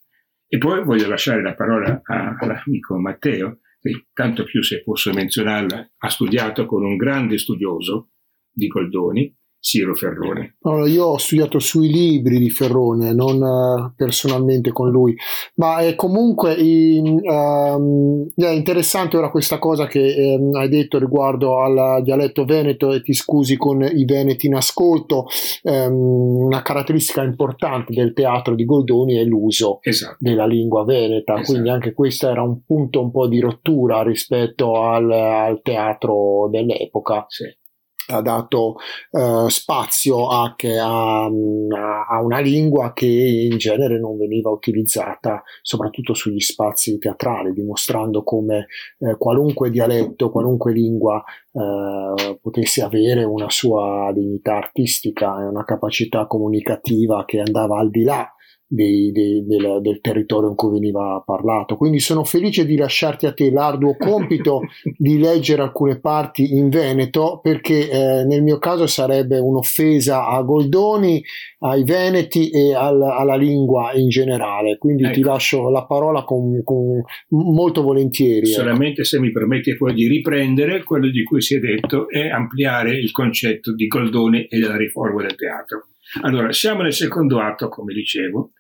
E 0.49 0.59
poi 0.59 0.85
voglio 0.85 1.09
lasciare 1.09 1.43
la 1.43 1.55
parola 1.55 2.01
all'amico 2.05 2.99
Matteo, 2.99 3.61
che 3.81 4.07
tanto 4.13 4.45
più 4.45 4.63
se 4.63 4.83
posso 4.83 5.13
menzionarla, 5.13 5.93
ha 5.97 6.09
studiato 6.09 6.67
con 6.67 6.85
un 6.85 6.97
grande 6.97 7.39
studioso 7.39 8.11
di 8.51 8.67
Goldoni, 8.69 9.35
Siro 9.67 9.97
Ferrone? 9.97 10.59
Allora, 10.63 10.89
io 10.89 11.07
ho 11.07 11.19
studiato 11.19 11.59
sui 11.59 11.89
libri 11.89 12.39
di 12.39 12.51
Ferrone, 12.51 13.13
non 13.13 13.43
uh, 13.43 13.93
personalmente 13.97 14.71
con 14.71 14.91
lui, 14.91 15.17
ma 15.57 15.79
è 15.79 15.97
comunque 15.97 16.55
in, 16.55 17.19
um, 17.25 18.29
è 18.37 18.51
interessante 18.51 19.17
ora 19.17 19.29
questa 19.29 19.59
cosa 19.59 19.89
che 19.89 20.37
um, 20.39 20.55
hai 20.55 20.69
detto 20.69 21.01
riguardo 21.01 21.59
al 21.59 22.01
dialetto 22.05 22.45
veneto 22.45 22.93
e 22.93 23.03
ti 23.03 23.13
scusi 23.13 23.57
con 23.57 23.83
i 23.83 24.05
veneti 24.05 24.47
in 24.47 24.55
ascolto. 24.55 25.27
Um, 25.65 26.45
una 26.45 26.63
caratteristica 26.63 27.25
importante 27.25 27.93
del 27.93 28.13
teatro 28.13 28.55
di 28.55 28.65
Goldoni 28.65 29.17
è 29.17 29.25
l'uso 29.25 29.81
esatto. 29.83 30.17
della 30.21 30.47
lingua 30.47 30.85
veneta, 30.85 31.33
esatto. 31.33 31.51
quindi 31.51 31.71
anche 31.71 31.93
questo 31.93 32.29
era 32.29 32.43
un 32.43 32.65
punto 32.65 33.03
un 33.03 33.11
po' 33.11 33.27
di 33.27 33.41
rottura 33.41 34.05
rispetto 34.05 34.81
al, 34.81 35.11
al 35.11 35.61
teatro 35.61 36.49
dell'epoca. 36.53 37.25
Sì 37.27 37.65
ha 38.09 38.21
dato 38.21 38.77
uh, 39.11 39.49
spazio 39.49 40.29
a, 40.29 40.55
a, 40.55 41.25
a, 41.25 42.23
una 42.23 42.39
lingua 42.41 42.93
che 42.93 43.07
in 43.07 43.57
genere 43.59 43.99
non 43.99 44.17
veniva 44.17 44.51
utilizzata 44.51 45.43
soprattutto 45.63 46.15
sugli 46.15 46.41
spazi 46.41 46.99
teatrali, 46.99 47.53
dimostrando 47.53 48.23
come 48.23 48.67
eh, 48.99 49.17
qualunque 49.17 49.71
dialetto, 49.71 50.31
qualunque 50.31 50.73
lingua 50.73 51.23
eh, 51.53 52.39
potesse 52.41 52.83
avere 52.83 53.25
una 53.25 53.51
sua 53.51 54.11
dignità 54.15 54.57
artistica 54.57 55.41
e 55.41 55.47
una 55.47 55.65
capacità 55.65 56.27
comunicativa 56.27 57.25
che 57.25 57.41
andava 57.41 57.79
al 57.79 57.91
di 57.91 58.05
là 58.05 58.31
dei, 58.69 59.13
dei, 59.13 59.45
del, 59.47 59.79
del, 59.81 60.01
territorio 60.01 60.49
in 60.49 60.57
cui 60.57 60.73
veniva 60.73 61.23
parlato. 61.25 61.77
Quindi 61.77 62.01
sono 62.01 62.25
felice 62.25 62.67
di 62.67 62.77
lasciarti 62.77 63.27
a 63.27 63.33
te 63.33 63.51
l'arduo 63.51 63.97
compito 63.99 64.63
di 64.97 65.19
leggere 65.19 65.63
alcune 65.63 66.01
parti 66.01 66.57
in 66.57 66.69
Veneto 66.69 67.39
perché 67.43 67.89
eh, 67.91 68.25
nel 68.25 68.43
mio 68.43 68.59
caso 68.59 68.87
sarebbe 68.87 69.39
un'offesa 69.39 70.27
a 70.27 70.43
Goldoni, 70.43 71.23
ai 71.61 71.85
Veneti 71.85 72.51
e 72.51 72.75
al, 72.75 73.01
alla 73.03 73.37
lingua 73.37 73.93
in 73.95 74.09
generale. 74.09 74.79
Quindi 74.79 75.05
ecco. 75.05 75.15
ti 75.15 75.21
lascio 75.23 75.71
la 75.71 75.85
parola 75.85 76.25
con, 76.25 76.61
con 76.65 77.03
molto 77.29 77.83
volentieri. 77.83 78.49
Ecco. 78.49 78.61
Solamente 78.61 79.01
ecco. 79.01 79.05
se 79.05 79.21
mi 79.21 79.31
permetti 79.31 79.77
poi 79.77 79.95
di 79.95 80.09
riprendere 80.09 80.83
quello 80.83 81.09
di 81.09 81.23
cui 81.23 81.41
si 81.41 81.55
è 81.55 81.59
detto 81.59 82.09
e 82.09 82.31
ampliare 82.31 82.97
il 82.97 83.13
concetto 83.13 83.75
di 83.75 83.87
Goldoni 83.87 84.47
e 84.47 84.59
della 84.59 84.77
riforma 84.77 85.23
del 85.23 85.37
teatro. 85.37 85.87
Allora, 86.23 86.53
siamo 86.53 86.83
nel 86.83 86.93
secondo 86.93 87.41
atto, 87.41 87.69
come 87.69 87.93
dicevo, 87.93 88.53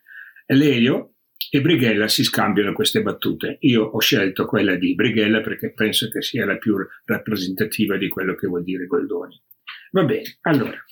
Lelio 0.46 1.14
e 1.50 1.60
Brighella 1.60 2.08
si 2.08 2.24
scambiano 2.24 2.72
queste 2.72 3.02
battute. 3.02 3.58
Io 3.60 3.84
ho 3.84 3.98
scelto 4.00 4.46
quella 4.46 4.74
di 4.74 4.94
Brighella 4.94 5.40
perché 5.40 5.72
penso 5.72 6.08
che 6.08 6.22
sia 6.22 6.44
la 6.44 6.56
più 6.56 6.76
rappresentativa 7.04 7.96
di 7.96 8.08
quello 8.08 8.34
che 8.34 8.46
vuol 8.46 8.64
dire 8.64 8.86
Goldoni. 8.86 9.40
Va 9.92 10.04
bene, 10.04 10.38
allora. 10.42 10.82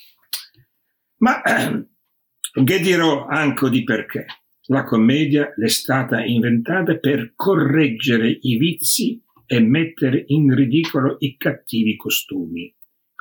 Ma 1.19 1.43
che 2.65 2.81
dirò 2.81 3.27
anche 3.27 3.71
di 3.71 3.83
perché? 3.85 4.27
La 4.69 4.85
commedia 4.85 5.53
è 5.55 5.69
stata 5.69 6.25
inventata 6.25 6.97
per 6.97 7.33
correggere 7.35 8.39
i 8.41 8.57
vizi 8.57 9.23
e 9.47 9.61
mettere 9.61 10.25
in 10.29 10.55
ridicolo 10.55 11.17
i 11.19 11.37
cattivi 11.37 11.97
costumi. 11.97 12.75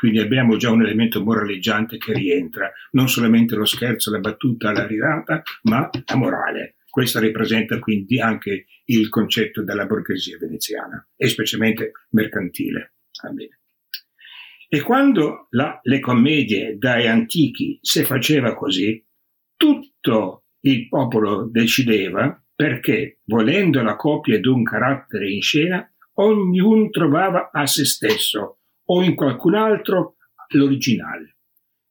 Quindi 0.04 0.20
abbiamo 0.20 0.58
già 0.58 0.70
un 0.70 0.82
elemento 0.82 1.24
moraleggiante 1.24 1.98
che 1.98 2.12
rientra, 2.12 2.70
non 2.92 3.08
solamente 3.08 3.56
lo 3.56 3.63
scherzo, 3.63 4.12
la 4.12 4.20
battuta, 4.20 4.74
la 4.74 4.86
risata, 4.86 5.42
ma 5.62 5.89
la 5.89 6.16
morale. 6.18 6.76
Questo 6.89 7.22
rappresenta 7.22 7.80
quindi 7.80 8.20
anche 8.20 8.66
il 8.84 9.08
concetto 9.08 9.63
della 9.63 9.86
borghesia 9.86 10.38
veneziana, 10.38 11.08
e 11.16 11.30
specialmente 11.30 11.92
mercantile. 12.10 12.96
E 14.68 14.82
quando 14.82 15.48
la, 15.52 15.80
le 15.82 16.02
commedie 16.02 16.78
dai 16.78 17.08
antichi 17.08 17.80
si 17.82 18.04
faceva 18.04 18.56
così, 18.56 19.02
tutto 19.56 20.48
il 20.63 20.89
popolo 20.89 21.48
decideva 21.50 22.44
perché, 22.54 23.20
volendo 23.24 23.82
la 23.82 23.96
copia 23.96 24.38
di 24.38 24.50
un 24.50 24.63
carattere 24.63 25.32
in 25.32 25.42
scena, 25.42 25.89
ognuno 26.16 26.89
trovava 26.89 27.52
a 27.54 27.66
se 27.66 27.86
stesso 27.86 28.58
o 28.93 29.01
in 29.01 29.15
qualcun 29.15 29.56
altro 29.56 30.17
l'originale. 30.49 31.38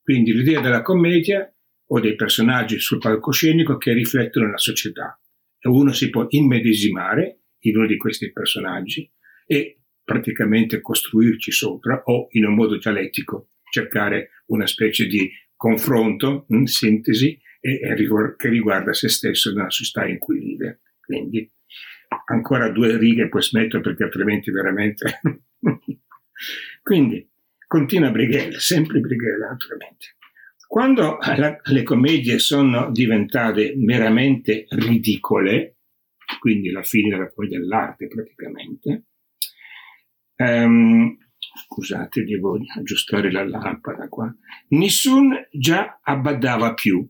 Quindi 0.02 0.32
l'idea 0.32 0.60
della 0.60 0.82
commedia 0.82 1.52
o 1.86 2.00
dei 2.00 2.14
personaggi 2.14 2.78
sul 2.78 2.98
palcoscenico 2.98 3.76
che 3.76 3.92
riflettono 3.92 4.50
la 4.50 4.56
società 4.56 5.18
e 5.58 5.68
uno 5.68 5.92
si 5.92 6.10
può 6.10 6.26
immedesimare 6.28 7.40
in 7.60 7.76
uno 7.76 7.86
di 7.86 7.96
questi 7.96 8.32
personaggi 8.32 9.10
e 9.46 9.80
praticamente 10.04 10.80
costruirci 10.80 11.50
sopra 11.50 12.02
o 12.04 12.28
in 12.30 12.46
un 12.46 12.54
modo 12.54 12.76
dialettico 12.76 13.48
cercare 13.70 14.30
una 14.46 14.66
specie 14.66 15.06
di 15.06 15.30
confronto, 15.56 16.46
in 16.48 16.66
sintesi, 16.66 17.38
e, 17.60 17.80
e, 17.80 18.34
che 18.36 18.48
riguarda 18.48 18.92
se 18.92 19.08
stesso 19.08 19.52
nella 19.52 19.70
società 19.70 20.06
in 20.06 20.18
cui 20.18 20.38
vive. 20.38 20.80
Quindi 21.00 21.50
ancora 22.26 22.68
due 22.70 22.98
righe 22.98 23.28
poi 23.28 23.42
smetto 23.42 23.80
perché 23.80 24.04
altrimenti 24.04 24.50
veramente 24.50 25.20
Quindi 26.82 27.30
continua 27.66 28.10
Brighella, 28.10 28.58
sempre 28.58 29.00
Brighella 29.00 29.48
naturalmente. 29.48 30.16
Quando 30.66 31.18
la, 31.20 31.60
le 31.62 31.82
commedie 31.82 32.38
sono 32.38 32.90
diventate 32.90 33.74
meramente 33.76 34.64
ridicole, 34.70 35.76
quindi 36.40 36.70
la 36.70 36.82
fine 36.82 37.10
della 37.10 37.30
commedia 37.30 37.58
dell'arte 37.58 38.08
praticamente, 38.08 39.04
um, 40.36 41.16
scusate, 41.66 42.24
devo 42.24 42.58
aggiustare 42.76 43.30
la 43.30 43.46
lampada 43.46 44.08
qua, 44.08 44.34
nessuno 44.68 45.46
già 45.52 46.00
abbadava 46.02 46.74
più, 46.74 47.06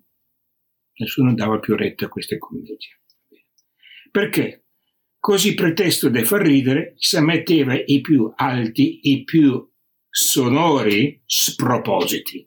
nessuno 0.95 1.33
dava 1.35 1.61
più 1.61 1.77
retta 1.77 2.07
a 2.07 2.09
queste 2.09 2.39
commedie. 2.39 3.01
Perché? 4.11 4.62
Così 5.23 5.55
pretesto 5.55 6.09
da 6.09 6.25
far 6.25 6.43
ridere, 6.43 6.95
si 6.97 7.17
metteva 7.21 7.81
i 7.81 8.01
più 8.01 8.33
alti, 8.35 8.99
i 9.03 9.23
più 9.23 9.65
sonori 10.11 11.23
spropositi. 11.25 12.45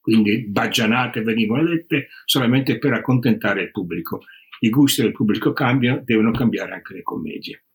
Quindi 0.00 0.48
baggianate 0.48 1.22
venivano 1.22 1.68
dette 1.68 2.08
solamente 2.24 2.78
per 2.78 2.94
accontentare 2.94 3.62
il 3.62 3.70
pubblico. 3.70 4.22
I 4.58 4.68
gusti 4.68 5.02
del 5.02 5.12
pubblico 5.12 5.52
cambiano, 5.52 6.02
devono 6.04 6.32
cambiare 6.32 6.72
anche 6.72 6.94
le 6.94 7.02
commedie. 7.02 7.66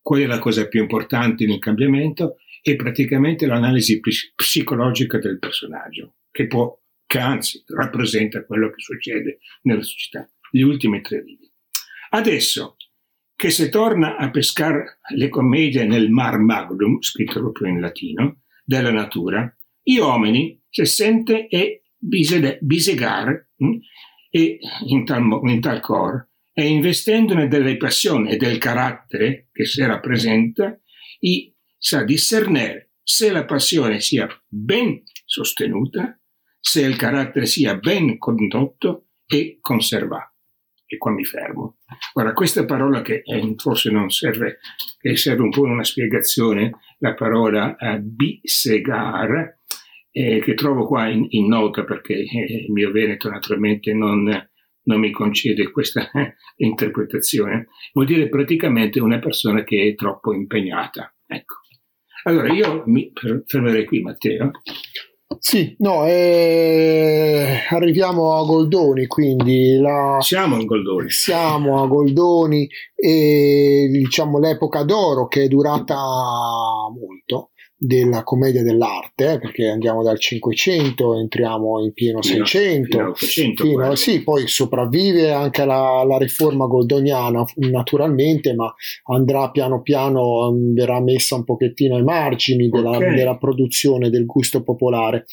Qual 0.00 0.20
è 0.20 0.26
la 0.26 0.38
cosa 0.38 0.68
più 0.68 0.82
importante 0.82 1.44
nel 1.44 1.58
cambiamento? 1.58 2.36
È 2.62 2.76
praticamente 2.76 3.44
l'analisi 3.46 3.98
psicologica 4.36 5.18
del 5.18 5.40
personaggio, 5.40 6.18
che 6.30 6.46
può, 6.46 6.80
che 7.04 7.18
anzi 7.18 7.64
rappresenta 7.66 8.44
quello 8.44 8.70
che 8.70 8.82
succede 8.82 9.40
nella 9.62 9.82
società. 9.82 10.30
Gli 10.48 10.62
ultimi 10.62 11.00
tre 11.00 11.24
righe. 11.24 11.50
Adesso 12.10 12.76
che 13.40 13.48
se 13.48 13.70
torna 13.70 14.18
a 14.18 14.28
pescare 14.28 14.98
le 15.14 15.30
commedie 15.30 15.86
nel 15.86 16.10
mar 16.10 16.38
magnum, 16.38 17.00
scritto 17.00 17.40
proprio 17.40 17.68
in 17.68 17.80
latino, 17.80 18.42
della 18.66 18.90
natura, 18.90 19.50
gli 19.82 19.96
uomini 19.96 20.62
se 20.68 20.84
sente 20.84 21.48
e 21.48 21.84
bisegar 21.96 23.48
hm, 23.56 23.78
e 24.28 24.58
in 24.88 25.06
tal, 25.06 25.40
in 25.44 25.58
tal 25.58 25.80
cor, 25.80 26.28
e 26.52 26.66
investendone 26.66 27.48
delle 27.48 27.78
passioni 27.78 28.28
e 28.28 28.36
del 28.36 28.58
carattere 28.58 29.48
che 29.50 29.64
si 29.64 29.82
rappresenta, 29.86 30.78
i 31.20 31.50
sa 31.78 32.04
discernere 32.04 32.90
se 33.02 33.32
la 33.32 33.46
passione 33.46 34.00
sia 34.00 34.28
ben 34.48 35.02
sostenuta, 35.24 36.20
se 36.60 36.82
il 36.82 36.96
carattere 36.96 37.46
sia 37.46 37.74
ben 37.76 38.18
condotto 38.18 39.06
e 39.24 39.56
conservato 39.62 40.30
e 40.92 40.96
qua 40.96 41.12
mi 41.12 41.24
fermo. 41.24 41.76
Ora, 42.14 42.32
questa 42.32 42.64
parola 42.64 43.00
che 43.00 43.22
eh, 43.24 43.54
forse 43.56 43.92
non 43.92 44.10
serve, 44.10 44.58
che 44.98 45.16
serve 45.16 45.42
un 45.42 45.50
po' 45.50 45.62
una 45.62 45.84
spiegazione, 45.84 46.72
la 46.98 47.14
parola 47.14 47.76
eh, 47.76 48.00
bisegar, 48.00 49.58
eh, 50.10 50.40
che 50.40 50.54
trovo 50.54 50.88
qua 50.88 51.06
in, 51.06 51.26
in 51.28 51.46
nota 51.46 51.84
perché 51.84 52.14
eh, 52.14 52.64
il 52.66 52.72
mio 52.72 52.90
Veneto 52.90 53.30
naturalmente 53.30 53.94
non, 53.94 54.24
non 54.82 54.98
mi 54.98 55.12
concede 55.12 55.70
questa 55.70 56.10
eh, 56.10 56.34
interpretazione, 56.56 57.68
vuol 57.92 58.06
dire 58.06 58.28
praticamente 58.28 58.98
una 58.98 59.20
persona 59.20 59.62
che 59.62 59.90
è 59.90 59.94
troppo 59.94 60.34
impegnata. 60.34 61.14
Ecco. 61.24 61.54
Allora 62.24 62.52
io 62.52 62.82
mi 62.86 63.12
fermerei 63.46 63.84
qui, 63.84 64.00
Matteo. 64.00 64.50
Sì, 65.38 65.74
no, 65.78 66.04
eh, 66.06 67.60
arriviamo 67.70 68.36
a 68.36 68.44
Goldoni, 68.44 69.06
quindi 69.06 69.78
la... 69.78 70.18
siamo 70.20 70.56
a 70.56 70.64
Goldoni. 70.64 71.08
Siamo 71.10 71.82
a 71.82 71.86
Goldoni 71.86 72.68
e 72.94 73.88
diciamo 73.90 74.38
l'epoca 74.38 74.82
d'oro 74.82 75.28
che 75.28 75.44
è 75.44 75.48
durata 75.48 75.96
molto, 76.92 77.49
della 77.82 78.22
commedia 78.24 78.62
dell'arte, 78.62 79.32
eh, 79.32 79.38
perché 79.38 79.68
andiamo 79.68 80.02
dal 80.02 80.18
500, 80.18 81.18
entriamo 81.18 81.82
in 81.82 81.94
pieno 81.94 82.20
fino, 82.20 82.44
600, 82.44 82.90
fino, 82.90 83.08
800, 83.08 83.64
fino 83.64 83.94
sì, 83.94 84.22
poi 84.22 84.46
sopravvive 84.46 85.32
anche 85.32 85.64
la, 85.64 86.04
la, 86.06 86.18
riforma 86.18 86.66
goldoniana 86.66 87.42
naturalmente, 87.70 88.52
ma 88.54 88.70
andrà 89.04 89.50
piano 89.50 89.80
piano, 89.80 90.52
mm, 90.52 90.74
verrà 90.74 91.00
messa 91.00 91.36
un 91.36 91.44
pochettino 91.44 91.96
ai 91.96 92.02
margini 92.02 92.68
della, 92.68 92.90
okay. 92.90 93.14
della 93.14 93.38
produzione 93.38 94.10
del 94.10 94.26
gusto 94.26 94.62
popolare 94.62 95.24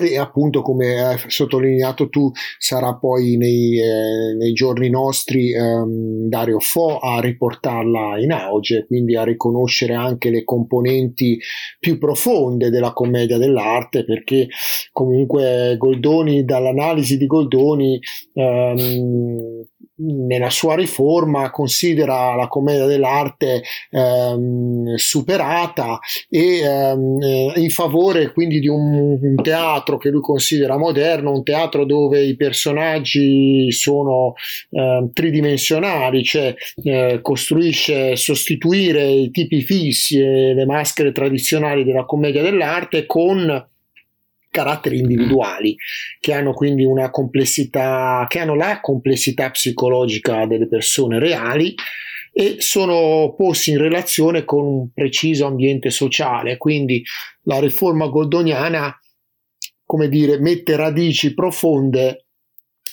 e 0.00 0.18
appunto 0.18 0.62
come 0.62 1.00
hai 1.02 1.18
sottolineato 1.26 2.08
tu 2.08 2.30
sarà 2.58 2.94
poi 2.96 3.36
nei, 3.36 3.80
eh, 3.80 4.34
nei 4.36 4.52
giorni 4.52 4.90
nostri 4.90 5.52
ehm, 5.52 6.28
Dario 6.28 6.60
Fo 6.60 6.98
a 6.98 7.20
riportarla 7.20 8.18
in 8.20 8.32
auge 8.32 8.86
quindi 8.86 9.16
a 9.16 9.24
riconoscere 9.24 9.94
anche 9.94 10.30
le 10.30 10.44
componenti 10.44 11.38
più 11.78 11.98
profonde 11.98 12.70
della 12.70 12.92
commedia 12.92 13.38
dell'arte 13.38 14.04
perché 14.04 14.48
comunque 14.92 15.76
Goldoni 15.78 16.44
dall'analisi 16.44 17.16
di 17.16 17.26
Goldoni 17.26 17.98
ehm, 18.34 19.64
nella 19.98 20.50
sua 20.50 20.74
riforma 20.74 21.50
considera 21.50 22.34
la 22.34 22.48
commedia 22.48 22.86
dell'arte 22.86 23.62
ehm, 23.90 24.94
superata 24.94 25.98
e 26.28 26.58
ehm, 26.60 27.22
eh, 27.22 27.52
in 27.56 27.70
favore 27.70 28.32
quindi 28.32 28.60
di 28.60 28.68
un, 28.68 29.18
un, 29.20 29.34
teatro 29.42 29.96
che 29.96 30.10
lui 30.10 30.20
considera 30.20 30.76
moderno, 30.76 31.32
un 31.32 31.42
teatro 31.42 31.84
dove 31.84 32.22
i 32.22 32.36
personaggi 32.36 33.70
sono 33.72 34.34
eh, 34.70 35.08
tridimensionali, 35.12 36.24
cioè 36.24 36.54
eh, 36.82 37.20
costruisce 37.22 38.16
sostituire 38.16 39.06
i 39.06 39.30
tipi 39.30 39.62
fissi 39.62 40.18
e 40.18 40.54
le 40.54 40.66
maschere 40.66 41.12
tradizionali 41.12 41.84
della 41.84 42.04
commedia 42.04 42.42
dell'arte 42.42 43.06
con 43.06 43.68
caratteri 44.56 44.98
individuali 44.98 45.76
che 46.18 46.32
hanno 46.32 46.54
quindi 46.54 46.82
una 46.82 47.10
complessità, 47.10 48.24
che 48.26 48.38
hanno 48.38 48.54
la 48.54 48.80
complessità 48.80 49.50
psicologica 49.50 50.46
delle 50.46 50.66
persone 50.66 51.18
reali 51.18 51.74
e 52.32 52.56
sono 52.58 53.34
posti 53.36 53.72
in 53.72 53.78
relazione 53.78 54.44
con 54.44 54.64
un 54.64 54.92
preciso 54.94 55.44
ambiente 55.44 55.90
sociale. 55.90 56.56
Quindi 56.56 57.04
la 57.42 57.60
riforma 57.60 58.06
goldoniana, 58.06 58.98
come 59.84 60.08
dire, 60.08 60.40
mette 60.40 60.74
radici 60.74 61.34
profonde 61.34 62.25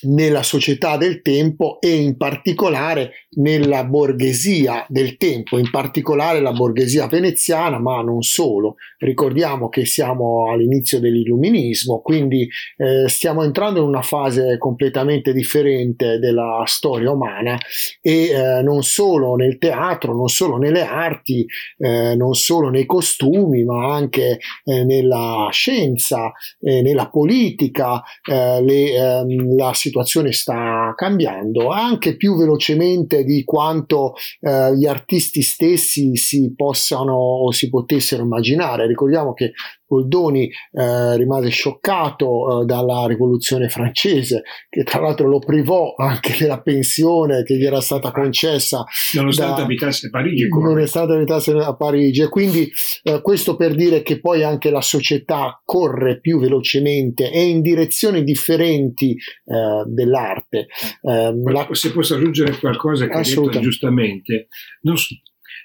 nella 0.04 0.44
società 0.44 0.98
del 0.98 1.22
tempo 1.22 1.80
e 1.80 1.96
in 1.96 2.18
particolare 2.18 3.12
nella 3.36 3.84
borghesia 3.84 4.86
del 4.90 5.18
tempo, 5.18 5.58
in 5.58 5.70
particolare 5.70 6.40
la 6.40 6.52
borghesia 6.52 7.08
veneziana, 7.08 7.80
ma 7.80 8.02
non 8.02 8.22
solo. 8.22 8.76
Ricordiamo 9.00 9.70
che 9.70 9.86
siamo 9.86 10.52
all'inizio 10.52 11.00
dell'illuminismo, 11.00 12.02
quindi 12.02 12.48
eh, 12.78 13.08
stiamo 13.08 13.44
entrando 13.44 13.82
in 13.82 13.88
una 13.88 14.02
fase 14.02 14.58
completamente 14.58 15.34
differente 15.34 16.20
della 16.20 16.64
storia 16.66 17.12
umana 17.12 17.58
e 18.02 18.30
eh, 18.30 18.62
non 18.62 18.84
solo 18.84 19.36
nel 19.36 19.58
teatro, 19.58 20.14
non 20.14 20.28
solo 20.28 20.58
nelle 20.58 20.84
arti, 20.84 21.46
eh, 21.78 22.16
non 22.16 22.34
solo 22.34 22.70
nei 22.70 22.86
costumi, 22.86 23.64
ma 23.64 23.94
anche 23.94 24.40
eh, 24.64 24.84
nella 24.84 25.48
scienza, 25.52 26.32
nella 26.60 27.10
politica, 27.10 28.02
eh, 28.30 28.62
le, 28.62 28.94
ehm, 28.94 29.56
la 29.58 29.74
situazione 29.74 29.93
sta 30.32 30.94
cambiando 30.96 31.70
anche 31.70 32.16
più 32.16 32.36
velocemente 32.36 33.24
di 33.24 33.44
quanto 33.44 34.14
eh, 34.40 34.76
gli 34.76 34.86
artisti 34.86 35.42
stessi 35.42 36.16
si 36.16 36.54
possano 36.56 37.14
o 37.14 37.52
si 37.52 37.70
potessero 37.70 38.24
immaginare. 38.24 38.88
Ricordiamo 38.88 39.34
che 39.34 39.52
Goldoni 39.94 40.50
eh, 40.72 41.18
rimase 41.18 41.50
scioccato 41.50 42.62
eh, 42.62 42.66
dalla 42.66 43.06
rivoluzione 43.06 43.70
francese, 43.70 44.44
che 44.70 44.84
tra 44.84 45.00
l'altro 45.00 45.28
lo 45.28 45.40
privò 45.40 45.94
anche 45.96 46.36
della 46.38 46.62
pensione 46.62 47.44
che 47.44 47.56
gli 47.56 47.66
era 47.66 47.82
stata 47.82 48.12
concessa. 48.12 48.84
Nonostante 49.14 49.58
da, 49.58 49.64
abitasse 49.64 50.08
a 50.08 50.10
Parigi. 50.10 50.48
Nonostante 50.48 51.14
abitasse 51.14 51.52
a 51.52 51.76
Parigi. 51.76 52.22
E 52.22 52.30
quindi 52.30 52.70
eh, 53.04 53.22
questo 53.22 53.56
per 53.56 53.76
dire 53.76 54.02
che 54.02 54.20
poi 54.20 54.44
anche 54.44 54.72
la 54.72 54.82
società 54.82 55.62
corre 55.64 56.20
più 56.20 56.40
velocemente 56.40 57.32
e 57.32 57.44
in 57.44 57.62
direzioni 57.62 58.24
differenti 58.24 59.12
eh, 59.12 59.84
dell'arte. 59.88 60.68
Ehm, 61.02 61.52
la... 61.52 61.68
Se 61.72 61.92
posso 61.92 62.16
aggiungere 62.16 62.58
qualcosa 62.58 63.08
che 63.08 63.14
hai 63.14 63.24
detto 63.24 63.60
giustamente, 63.60 64.48
non, 64.82 64.96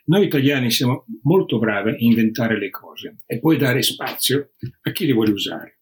noi 0.08 0.24
italiani 0.24 0.70
siamo 0.70 1.04
molto 1.22 1.58
bravi 1.58 1.90
a 1.90 1.96
inventare 1.98 2.58
le 2.58 2.70
cose 2.70 3.18
e 3.26 3.40
poi 3.40 3.56
dare 3.56 3.82
spazio 3.82 4.52
a 4.82 4.92
chi 4.92 5.06
le 5.06 5.12
vuole 5.12 5.32
usare. 5.32 5.80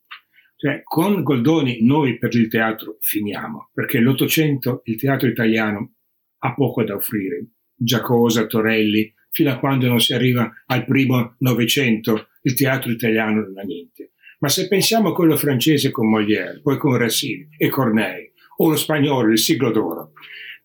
Cioè, 0.57 0.83
con 0.83 1.23
Goldoni 1.23 1.79
noi 1.83 2.19
per 2.19 2.35
il 2.35 2.49
teatro 2.49 2.97
finiamo, 3.01 3.71
perché 3.73 3.99
l'Ottocento 3.99 4.81
il 4.85 4.97
teatro 4.97 5.29
italiano 5.29 5.97
ha 6.39 6.55
poco 6.55 6.83
da 6.83 6.95
offrire. 6.95 7.51
Giacosa, 7.75 8.47
Torelli, 8.47 9.13
fino 9.31 9.51
a 9.51 9.59
quando 9.59 9.87
non 9.87 10.01
si 10.01 10.15
arriva 10.15 10.51
al 10.67 10.85
primo 10.87 11.37
Novecento, 11.41 12.29
il 12.43 12.55
teatro 12.55 12.91
italiano 12.91 13.43
non 13.43 13.59
ha 13.59 13.63
niente. 13.63 14.13
Ma 14.39 14.49
se 14.49 14.67
pensiamo 14.67 15.11
a 15.11 15.15
quello 15.15 15.37
francese 15.37 15.91
con 15.91 16.09
Molière, 16.09 16.61
poi 16.63 16.79
con 16.79 16.97
Racine 16.97 17.49
e 17.57 17.69
Corneille, 17.69 18.33
o 18.57 18.71
lo 18.71 18.77
spagnolo, 18.77 19.31
il 19.31 19.39
siglo 19.39 19.71
d'oro, 19.71 20.13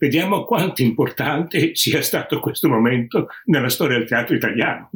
vediamo 0.01 0.45
quanto 0.45 0.81
importante 0.81 1.75
sia 1.75 2.01
stato 2.01 2.39
questo 2.39 2.67
momento 2.67 3.27
nella 3.45 3.69
storia 3.69 3.99
del 3.99 4.07
teatro 4.07 4.35
italiano. 4.35 4.89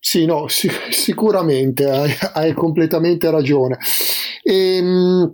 Sì, 0.00 0.24
no, 0.26 0.48
sic- 0.48 0.92
sicuramente 0.92 1.88
hai, 1.88 2.12
hai, 2.34 2.52
completamente 2.54 3.30
ragione. 3.30 3.78
Ehm, 4.42 5.32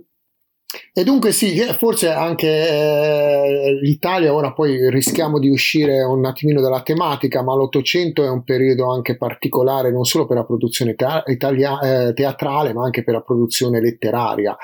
e 0.97 1.03
dunque 1.03 1.33
sì, 1.33 1.57
eh, 1.57 1.73
forse 1.73 2.09
anche 2.09 2.47
eh, 2.47 3.77
l'Italia, 3.81 4.33
ora 4.33 4.53
poi 4.53 4.89
rischiamo 4.89 5.39
di 5.39 5.49
uscire 5.49 6.01
un 6.01 6.23
attimino 6.25 6.61
dalla 6.61 6.83
tematica, 6.83 7.43
ma 7.43 7.53
l'Ottocento 7.53 8.23
è 8.23 8.29
un 8.29 8.45
periodo 8.45 8.89
anche 8.89 9.17
particolare 9.17 9.91
non 9.91 10.05
solo 10.05 10.25
per 10.25 10.37
la 10.37 10.45
produzione 10.45 10.95
te- 10.95 11.23
italia- 11.25 11.79
eh, 12.07 12.13
teatrale, 12.13 12.71
ma 12.71 12.85
anche 12.85 13.03
per 13.03 13.13
la 13.13 13.21
produzione 13.21 13.81
letteraria. 13.81 14.55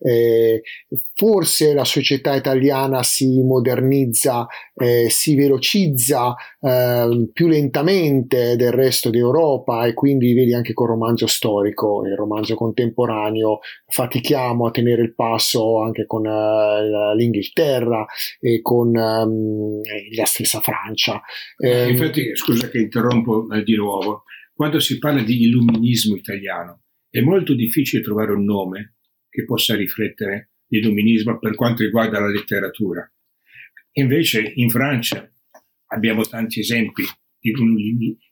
Eh, 0.00 0.62
forse 1.14 1.72
la 1.72 1.84
società 1.84 2.34
italiana 2.34 3.04
si 3.04 3.40
modernizza, 3.42 4.48
eh, 4.74 5.06
si 5.08 5.36
velocizza 5.36 6.34
ehm, 6.60 7.30
più 7.32 7.46
lentamente 7.46 8.56
del 8.56 8.72
resto 8.72 9.08
d'Europa 9.08 9.86
e 9.86 9.94
quindi 9.94 10.34
vedi 10.34 10.52
anche 10.52 10.72
col 10.72 10.88
romanzo 10.88 11.28
storico, 11.28 12.04
il 12.04 12.16
romanzo 12.16 12.56
contemporaneo, 12.56 13.60
fatichiamo 13.86 14.66
a 14.66 14.70
tenere 14.72 15.02
il 15.02 15.14
passo 15.14 15.75
anche 15.82 16.06
con 16.06 16.26
uh, 16.26 17.14
l'Inghilterra 17.14 18.06
e 18.40 18.60
con 18.62 18.88
um, 18.88 19.80
la 20.14 20.24
stessa 20.24 20.60
Francia. 20.60 21.20
Eh, 21.56 21.90
Infatti, 21.90 22.36
scusa 22.36 22.68
che 22.68 22.78
interrompo 22.78 23.48
eh, 23.50 23.62
di 23.62 23.76
nuovo, 23.76 24.24
quando 24.54 24.80
si 24.80 24.98
parla 24.98 25.22
di 25.22 25.44
illuminismo 25.44 26.16
italiano 26.16 26.82
è 27.10 27.20
molto 27.20 27.54
difficile 27.54 28.02
trovare 28.02 28.32
un 28.32 28.44
nome 28.44 28.96
che 29.28 29.44
possa 29.44 29.74
riflettere 29.74 30.50
l'illuminismo 30.68 31.38
per 31.38 31.54
quanto 31.54 31.82
riguarda 31.82 32.20
la 32.20 32.28
letteratura. 32.28 33.10
Invece 33.92 34.52
in 34.56 34.68
Francia 34.68 35.30
abbiamo 35.88 36.22
tanti 36.24 36.60
esempi 36.60 37.04
di 37.38 37.52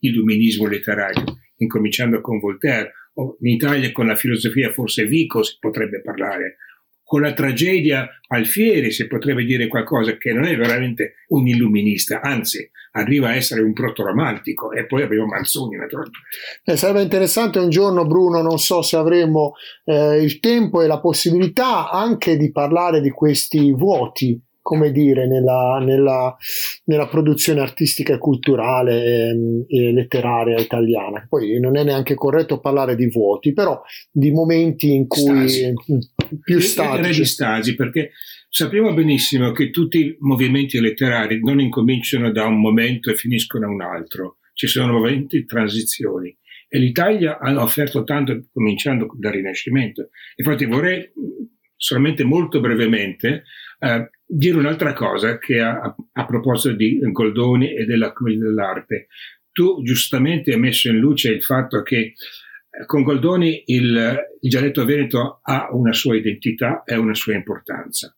illuminismo 0.00 0.66
letterario, 0.66 1.24
incominciando 1.56 2.20
con 2.20 2.38
Voltaire, 2.38 2.92
in 3.40 3.54
Italia 3.54 3.92
con 3.92 4.06
la 4.06 4.16
filosofia 4.16 4.72
forse 4.72 5.06
Vico 5.06 5.42
si 5.42 5.56
potrebbe 5.60 6.02
parlare, 6.02 6.56
con 7.04 7.20
la 7.20 7.32
tragedia 7.32 8.08
Alfieri 8.28 8.90
si 8.90 9.06
potrebbe 9.06 9.44
dire 9.44 9.68
qualcosa 9.68 10.16
che 10.16 10.32
non 10.32 10.44
è 10.44 10.56
veramente 10.56 11.14
un 11.28 11.46
illuminista, 11.46 12.20
anzi 12.20 12.68
arriva 12.92 13.28
a 13.28 13.34
essere 13.34 13.60
un 13.60 13.72
protoromantico 13.72 14.72
e 14.72 14.86
poi 14.86 15.02
abbiamo 15.02 15.26
Manzoni 15.26 15.76
naturalmente. 15.76 16.18
Eh, 16.64 16.76
sarebbe 16.76 17.02
interessante 17.02 17.58
un 17.58 17.68
giorno 17.68 18.06
Bruno, 18.06 18.40
non 18.40 18.58
so 18.58 18.82
se 18.82 18.96
avremo 18.96 19.54
eh, 19.84 20.22
il 20.22 20.40
tempo 20.40 20.80
e 20.80 20.86
la 20.86 21.00
possibilità 21.00 21.90
anche 21.90 22.36
di 22.36 22.50
parlare 22.50 23.00
di 23.00 23.10
questi 23.10 23.72
vuoti 23.72 24.40
come 24.64 24.92
dire, 24.92 25.26
nella, 25.26 25.78
nella, 25.84 26.34
nella, 26.84 27.06
produzione 27.06 27.60
artistica 27.60 28.14
e 28.14 28.18
culturale 28.18 29.04
e, 29.04 29.28
ehm, 29.28 29.64
e, 29.68 29.92
letteraria 29.92 30.58
italiana. 30.58 31.26
Poi 31.28 31.60
non 31.60 31.76
è 31.76 31.84
neanche 31.84 32.14
corretto 32.14 32.60
parlare 32.60 32.96
di 32.96 33.06
vuoti, 33.10 33.52
però 33.52 33.82
di 34.10 34.30
momenti 34.30 34.94
in 34.94 35.06
cui 35.06 35.20
stasi. 35.20 35.74
più 36.42 36.60
statici. 36.60 37.20
di 37.20 37.26
stasi, 37.26 37.74
perché 37.74 38.12
sappiamo 38.48 38.94
benissimo 38.94 39.52
che 39.52 39.68
tutti 39.68 39.98
i 39.98 40.16
movimenti 40.20 40.80
letterari 40.80 41.40
non 41.42 41.60
incominciano 41.60 42.32
da 42.32 42.46
un 42.46 42.58
momento 42.58 43.10
e 43.10 43.16
finiscono 43.16 43.66
a 43.66 43.70
un 43.70 43.82
altro, 43.82 44.38
ci 44.54 44.66
sono 44.66 44.94
momenti 44.94 45.40
di 45.40 45.44
transizioni. 45.44 46.34
E 46.70 46.78
l'Italia 46.78 47.38
ha 47.38 47.62
offerto 47.62 48.02
tanto, 48.02 48.46
cominciando 48.50 49.08
dal 49.18 49.32
Rinascimento. 49.32 50.08
Infatti 50.36 50.64
vorrei 50.64 51.12
solamente 51.76 52.24
molto 52.24 52.60
brevemente 52.60 53.44
eh, 53.78 54.08
dire 54.26 54.56
un'altra 54.56 54.92
cosa 54.92 55.38
che 55.38 55.60
a, 55.60 55.94
a, 56.12 56.26
proposito 56.26 56.74
di 56.74 56.98
Goldoni 57.00 57.74
e 57.74 57.84
della 57.84 58.12
dell'arte. 58.16 59.08
Tu 59.52 59.82
giustamente 59.82 60.52
hai 60.52 60.58
messo 60.58 60.88
in 60.88 60.98
luce 60.98 61.30
il 61.30 61.42
fatto 61.42 61.82
che 61.82 62.14
con 62.86 63.02
Goldoni 63.02 63.62
il, 63.66 64.18
il 64.40 64.50
dialetto 64.50 64.84
veneto 64.84 65.40
ha 65.42 65.68
una 65.70 65.92
sua 65.92 66.16
identità 66.16 66.82
e 66.84 66.96
una 66.96 67.14
sua 67.14 67.34
importanza. 67.34 68.16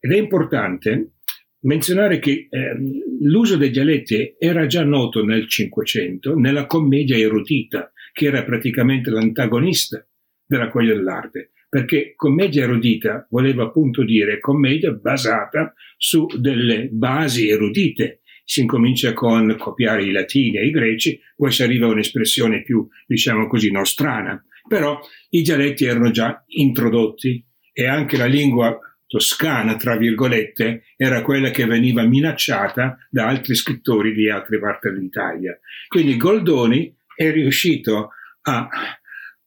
Ed 0.00 0.12
è 0.12 0.16
importante 0.16 1.12
menzionare 1.60 2.18
che 2.18 2.46
eh, 2.48 2.76
l'uso 3.20 3.56
dei 3.56 3.70
dialetti 3.70 4.36
era 4.38 4.66
già 4.66 4.84
noto 4.84 5.24
nel 5.24 5.48
Cinquecento 5.48 6.36
nella 6.36 6.66
commedia 6.66 7.16
erudita, 7.16 7.92
che 8.12 8.26
era 8.26 8.44
praticamente 8.44 9.10
l'antagonista 9.10 10.04
della 10.46 10.70
quella 10.70 10.94
dell'arte, 10.94 11.50
perché 11.68 12.14
commedia 12.16 12.62
erudita 12.62 13.26
voleva 13.30 13.64
appunto 13.64 14.04
dire 14.04 14.40
commedia 14.40 14.92
basata 14.92 15.74
su 15.96 16.26
delle 16.36 16.88
basi 16.90 17.48
erudite. 17.48 18.22
Si 18.44 18.60
incomincia 18.60 19.12
con 19.12 19.54
copiare 19.58 20.04
i 20.04 20.10
latini 20.10 20.56
e 20.56 20.66
i 20.66 20.70
greci, 20.70 21.20
poi 21.36 21.52
si 21.52 21.62
arriva 21.62 21.86
a 21.86 21.90
un'espressione 21.90 22.62
più, 22.62 22.86
diciamo 23.06 23.46
così, 23.46 23.70
nostrana. 23.70 24.42
Però 24.66 24.98
i 25.30 25.42
dialetti 25.42 25.84
erano 25.84 26.10
già 26.10 26.42
introdotti 26.46 27.44
e 27.72 27.86
anche 27.86 28.16
la 28.16 28.24
lingua 28.24 28.78
toscana, 29.06 29.76
tra 29.76 29.96
virgolette, 29.96 30.84
era 30.96 31.22
quella 31.22 31.50
che 31.50 31.66
veniva 31.66 32.02
minacciata 32.04 32.98
da 33.10 33.26
altri 33.26 33.54
scrittori 33.54 34.14
di 34.14 34.30
altre 34.30 34.58
parti 34.58 34.88
dell'Italia. 34.90 35.58
Quindi 35.88 36.16
Goldoni 36.16 36.94
è 37.14 37.30
riuscito 37.30 38.10
a 38.42 38.68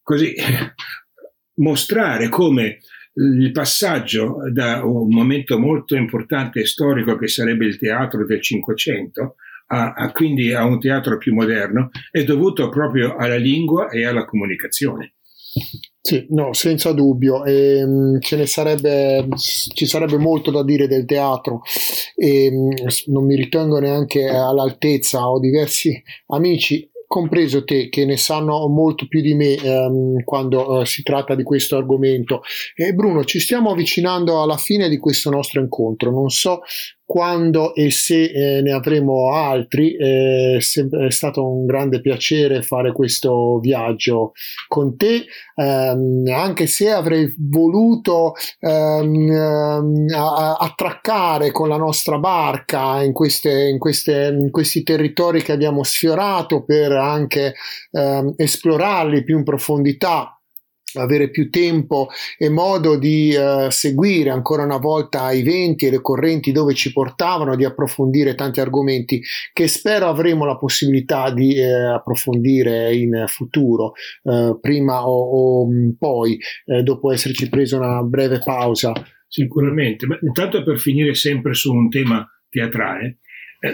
così 0.04 0.34
mostrare 1.56 2.30
come 2.30 2.80
il 3.14 3.52
passaggio 3.52 4.38
da 4.52 4.86
un 4.86 5.14
momento 5.14 5.60
molto 5.60 5.96
importante 5.96 6.62
e 6.62 6.66
storico 6.66 7.18
che 7.18 7.28
sarebbe 7.28 7.66
il 7.66 7.78
teatro 7.78 8.26
del 8.26 8.42
Cinquecento 8.42 9.36
a, 9.68 9.94
a, 9.94 10.12
quindi 10.12 10.54
a 10.54 10.66
un 10.66 10.80
teatro 10.80 11.18
più 11.18 11.34
moderno 11.34 11.90
è 12.10 12.24
dovuto 12.24 12.70
proprio 12.70 13.16
alla 13.16 13.38
lingua 13.38 13.90
e 13.90 14.06
alla 14.06 14.26
comunicazione. 14.26 15.16
Sì, 16.04 16.26
no, 16.30 16.54
senza 16.54 16.94
dubbio. 16.94 17.46
E, 17.46 17.78
ehm, 17.78 18.18
ne 18.32 18.46
sarebbe, 18.48 19.28
ci 19.36 19.86
sarebbe 19.86 20.18
molto 20.18 20.50
da 20.50 20.64
dire 20.64 20.88
del 20.88 21.06
teatro 21.06 21.62
e 22.16 22.46
ehm, 22.46 22.70
non 23.08 23.26
mi 23.26 23.36
ritengo 23.36 23.80
neanche 23.80 24.28
all'altezza. 24.28 25.30
Ho 25.30 25.40
diversi 25.40 26.02
amici 26.28 26.90
compreso 27.12 27.66
te 27.66 27.90
che 27.90 28.06
ne 28.06 28.16
sanno 28.16 28.66
molto 28.70 29.06
più 29.06 29.20
di 29.20 29.34
me 29.34 29.56
ehm, 29.56 30.24
quando 30.24 30.80
eh, 30.80 30.86
si 30.86 31.04
tratta 31.04 31.36
di 31.36 31.44
questo 31.44 31.76
argomento. 31.76 32.42
E 32.74 32.94
Bruno, 32.94 33.26
ci 33.26 33.42
stiamo 33.42 33.72
avvicinando 33.72 34.42
alla 34.42 34.56
fine 34.56 34.88
di 34.88 34.98
questo 34.98 35.30
nostro 35.30 35.60
incontro. 35.60 36.10
Non 36.10 36.30
so 36.30 36.62
quando 37.12 37.76
e 37.76 37.92
se 37.92 38.24
eh, 38.24 38.62
ne 38.62 38.72
avremo 38.72 39.34
altri. 39.34 39.98
Eh, 39.98 40.60
è 40.60 41.12
stato 41.12 41.46
un 41.46 41.66
grande 41.66 42.00
piacere 42.00 42.62
fare 42.62 42.94
questo 42.94 43.60
viaggio 43.60 44.32
con 44.70 44.96
te, 44.96 45.26
ehm, 45.56 46.24
anche 46.32 46.68
se 46.68 46.90
avrei 46.90 47.36
voluto 47.38 48.32
ehm, 48.62 49.30
ehm 49.30 50.06
attraccare 50.58 51.52
con 51.52 51.68
la 51.68 51.76
nostra 51.76 52.18
barca 52.18 53.04
in, 53.04 53.12
queste, 53.12 53.68
in, 53.68 53.78
queste, 53.78 54.30
in, 54.32 54.50
questi 54.50 54.82
territori 54.82 55.42
che 55.42 55.52
abbiamo 55.52 55.84
sfiorato 55.84 56.64
per 56.64 56.94
anche 56.94 57.56
ehm, 57.92 58.36
esplorarli 58.38 59.26
più 59.26 59.38
in 59.38 59.44
profondità 59.44 60.41
avere 60.96 61.30
più 61.30 61.50
tempo 61.50 62.10
e 62.38 62.50
modo 62.50 62.98
di 62.98 63.36
uh, 63.36 63.70
seguire 63.70 64.30
ancora 64.30 64.64
una 64.64 64.78
volta 64.78 65.32
i 65.32 65.44
venti 65.44 65.86
e 65.86 65.92
le 65.92 66.02
correnti 66.02 66.52
dove 66.52 66.74
ci 66.74 66.92
portavano, 66.92 67.56
di 67.56 67.66
approfondire 67.66 68.36
tanti 68.36 68.60
argomenti 68.60 69.22
che 69.54 69.68
spero 69.68 70.08
avremo 70.08 70.46
la 70.46 70.58
possibilità 70.58 71.32
di 71.32 71.58
uh, 71.60 71.94
approfondire 71.96 72.96
in 72.96 73.26
futuro, 73.28 73.94
uh, 74.24 74.60
prima 74.60 75.08
o, 75.08 75.64
o 75.64 75.70
poi, 75.98 76.40
dopo 76.84 77.12
esserci 77.12 77.50
preso 77.50 77.78
una 77.78 78.02
breve 78.02 78.40
pausa. 78.44 78.94
Sicuramente, 79.28 80.06
ma 80.06 80.18
intanto 80.22 80.64
per 80.64 80.80
finire 80.80 81.14
sempre 81.16 81.54
su 81.54 81.74
un 81.74 81.90
tema 81.90 82.28
teatrale, 82.50 83.20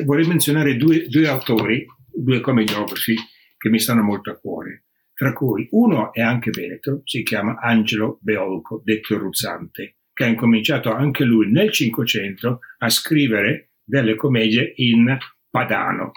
vorrei 0.05 0.27
menzionare 0.27 0.75
due, 0.75 1.07
due 1.07 1.27
autori, 1.27 1.85
due 2.13 2.39
comediografi 2.41 3.15
che 3.57 3.69
mi 3.69 3.79
stanno 3.79 4.03
molto 4.03 4.29
a 4.29 4.35
cuore 4.35 4.86
tra 5.17 5.33
cui 5.33 5.67
uno 5.71 6.13
è 6.13 6.21
anche 6.21 6.51
veneto, 6.51 7.01
si 7.03 7.23
chiama 7.23 7.57
Angelo 7.59 8.19
Beolco, 8.21 8.83
detto 8.85 9.17
Ruzzante, 9.17 9.95
che 10.13 10.23
ha 10.23 10.27
incominciato 10.27 10.93
anche 10.93 11.23
lui 11.23 11.51
nel 11.51 11.71
Cinquecento 11.71 12.59
a 12.77 12.89
scrivere 12.89 13.71
delle 13.83 14.13
commedie 14.13 14.73
in 14.75 15.17
padano. 15.49 16.11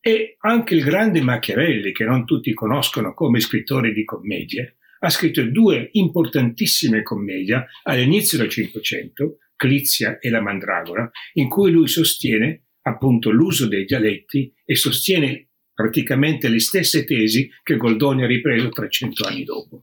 E 0.00 0.34
anche 0.40 0.74
il 0.74 0.82
grande 0.82 1.20
Machiavelli, 1.20 1.92
che 1.92 2.02
non 2.02 2.24
tutti 2.24 2.52
conoscono 2.52 3.14
come 3.14 3.38
scrittore 3.38 3.92
di 3.92 4.04
commedie, 4.04 4.78
ha 4.98 5.08
scritto 5.08 5.44
due 5.44 5.90
importantissime 5.92 7.04
commedie 7.04 7.66
all'inizio 7.84 8.38
del 8.38 8.48
Cinquecento, 8.48 9.36
Clizia 9.54 10.18
e 10.18 10.30
la 10.30 10.40
Mandragora, 10.40 11.08
in 11.34 11.48
cui 11.48 11.70
lui 11.70 11.86
sostiene 11.86 12.64
appunto 12.82 13.30
l'uso 13.30 13.68
dei 13.68 13.84
dialetti 13.84 14.52
e 14.64 14.74
sostiene 14.74 15.50
praticamente 15.76 16.48
le 16.48 16.58
stesse 16.58 17.04
tesi 17.04 17.50
che 17.62 17.76
Goldoni 17.76 18.24
ha 18.24 18.26
ripreso 18.26 18.70
300 18.70 19.28
anni 19.28 19.44
dopo. 19.44 19.82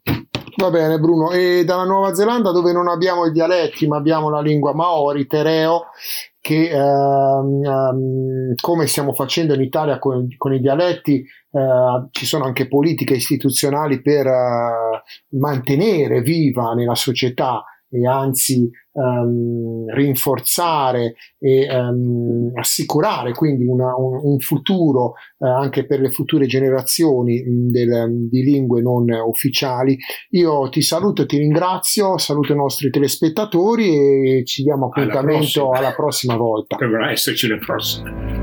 Va 0.56 0.69
bene 0.71 0.99
Bruno, 0.99 1.32
e 1.32 1.63
dalla 1.65 1.86
Nuova 1.86 2.13
Zelanda 2.15 2.51
dove 2.51 2.73
non 2.73 2.88
abbiamo 2.88 3.25
i 3.25 3.32
dialetti 3.32 3.88
ma 3.88 3.97
abbiamo 3.97 4.29
la 4.29 4.41
lingua 4.41 4.73
maori, 4.73 5.27
tereo, 5.27 5.86
che 6.41 6.69
ehm, 6.69 7.63
ehm, 7.63 8.53
come 8.60 8.88
stiamo 8.88 9.13
facendo 9.13 9.53
in 9.53 9.62
Italia 9.62 9.99
con, 9.99 10.27
con 10.36 10.53
i 10.53 10.60
dialetti 10.60 11.19
eh, 11.21 12.08
ci 12.12 12.25
sono 12.25 12.45
anche 12.45 12.67
politiche 12.67 13.13
istituzionali 13.13 14.01
per 14.01 14.25
eh, 14.25 15.03
mantenere 15.38 16.21
viva 16.21 16.73
nella 16.73 16.95
società 16.95 17.63
e 17.93 18.08
anzi 18.08 18.69
um, 18.93 19.86
rinforzare 19.93 21.15
e 21.38 21.67
um, 21.75 22.51
assicurare 22.56 23.34
quindi 23.34 23.65
una, 23.65 23.95
un, 23.95 24.19
un, 24.23 24.39
futuro 24.39 25.13
uh, 25.38 25.45
anche 25.45 25.86
per 25.86 25.99
le 25.99 26.10
future 26.10 26.47
generazioni 26.47 27.41
mh, 27.41 27.69
del, 27.69 28.27
di 28.29 28.41
lingue 28.41 28.82
non 28.82 29.06
ufficiali. 29.10 29.97
Io 30.32 30.69
ti 30.69 30.82
saluto, 30.82 31.25
ti 31.27 31.38
ringrazio, 31.38 32.17
saluto 32.17 32.53
i 32.53 32.58
nostri 32.58 32.89
telespettatori 32.89 34.39
e 34.39 34.45
ci 34.45 34.63
diamo 34.63 34.88
appuntamento 34.88 35.69
alla 35.69 35.71
prossima, 35.71 35.77
alla 35.77 35.93
prossima 35.93 36.36
volta. 36.36 36.77
Dovrà 36.77 37.12
esserci 37.12 37.47
le 37.47 37.58
prossime. 37.58 38.42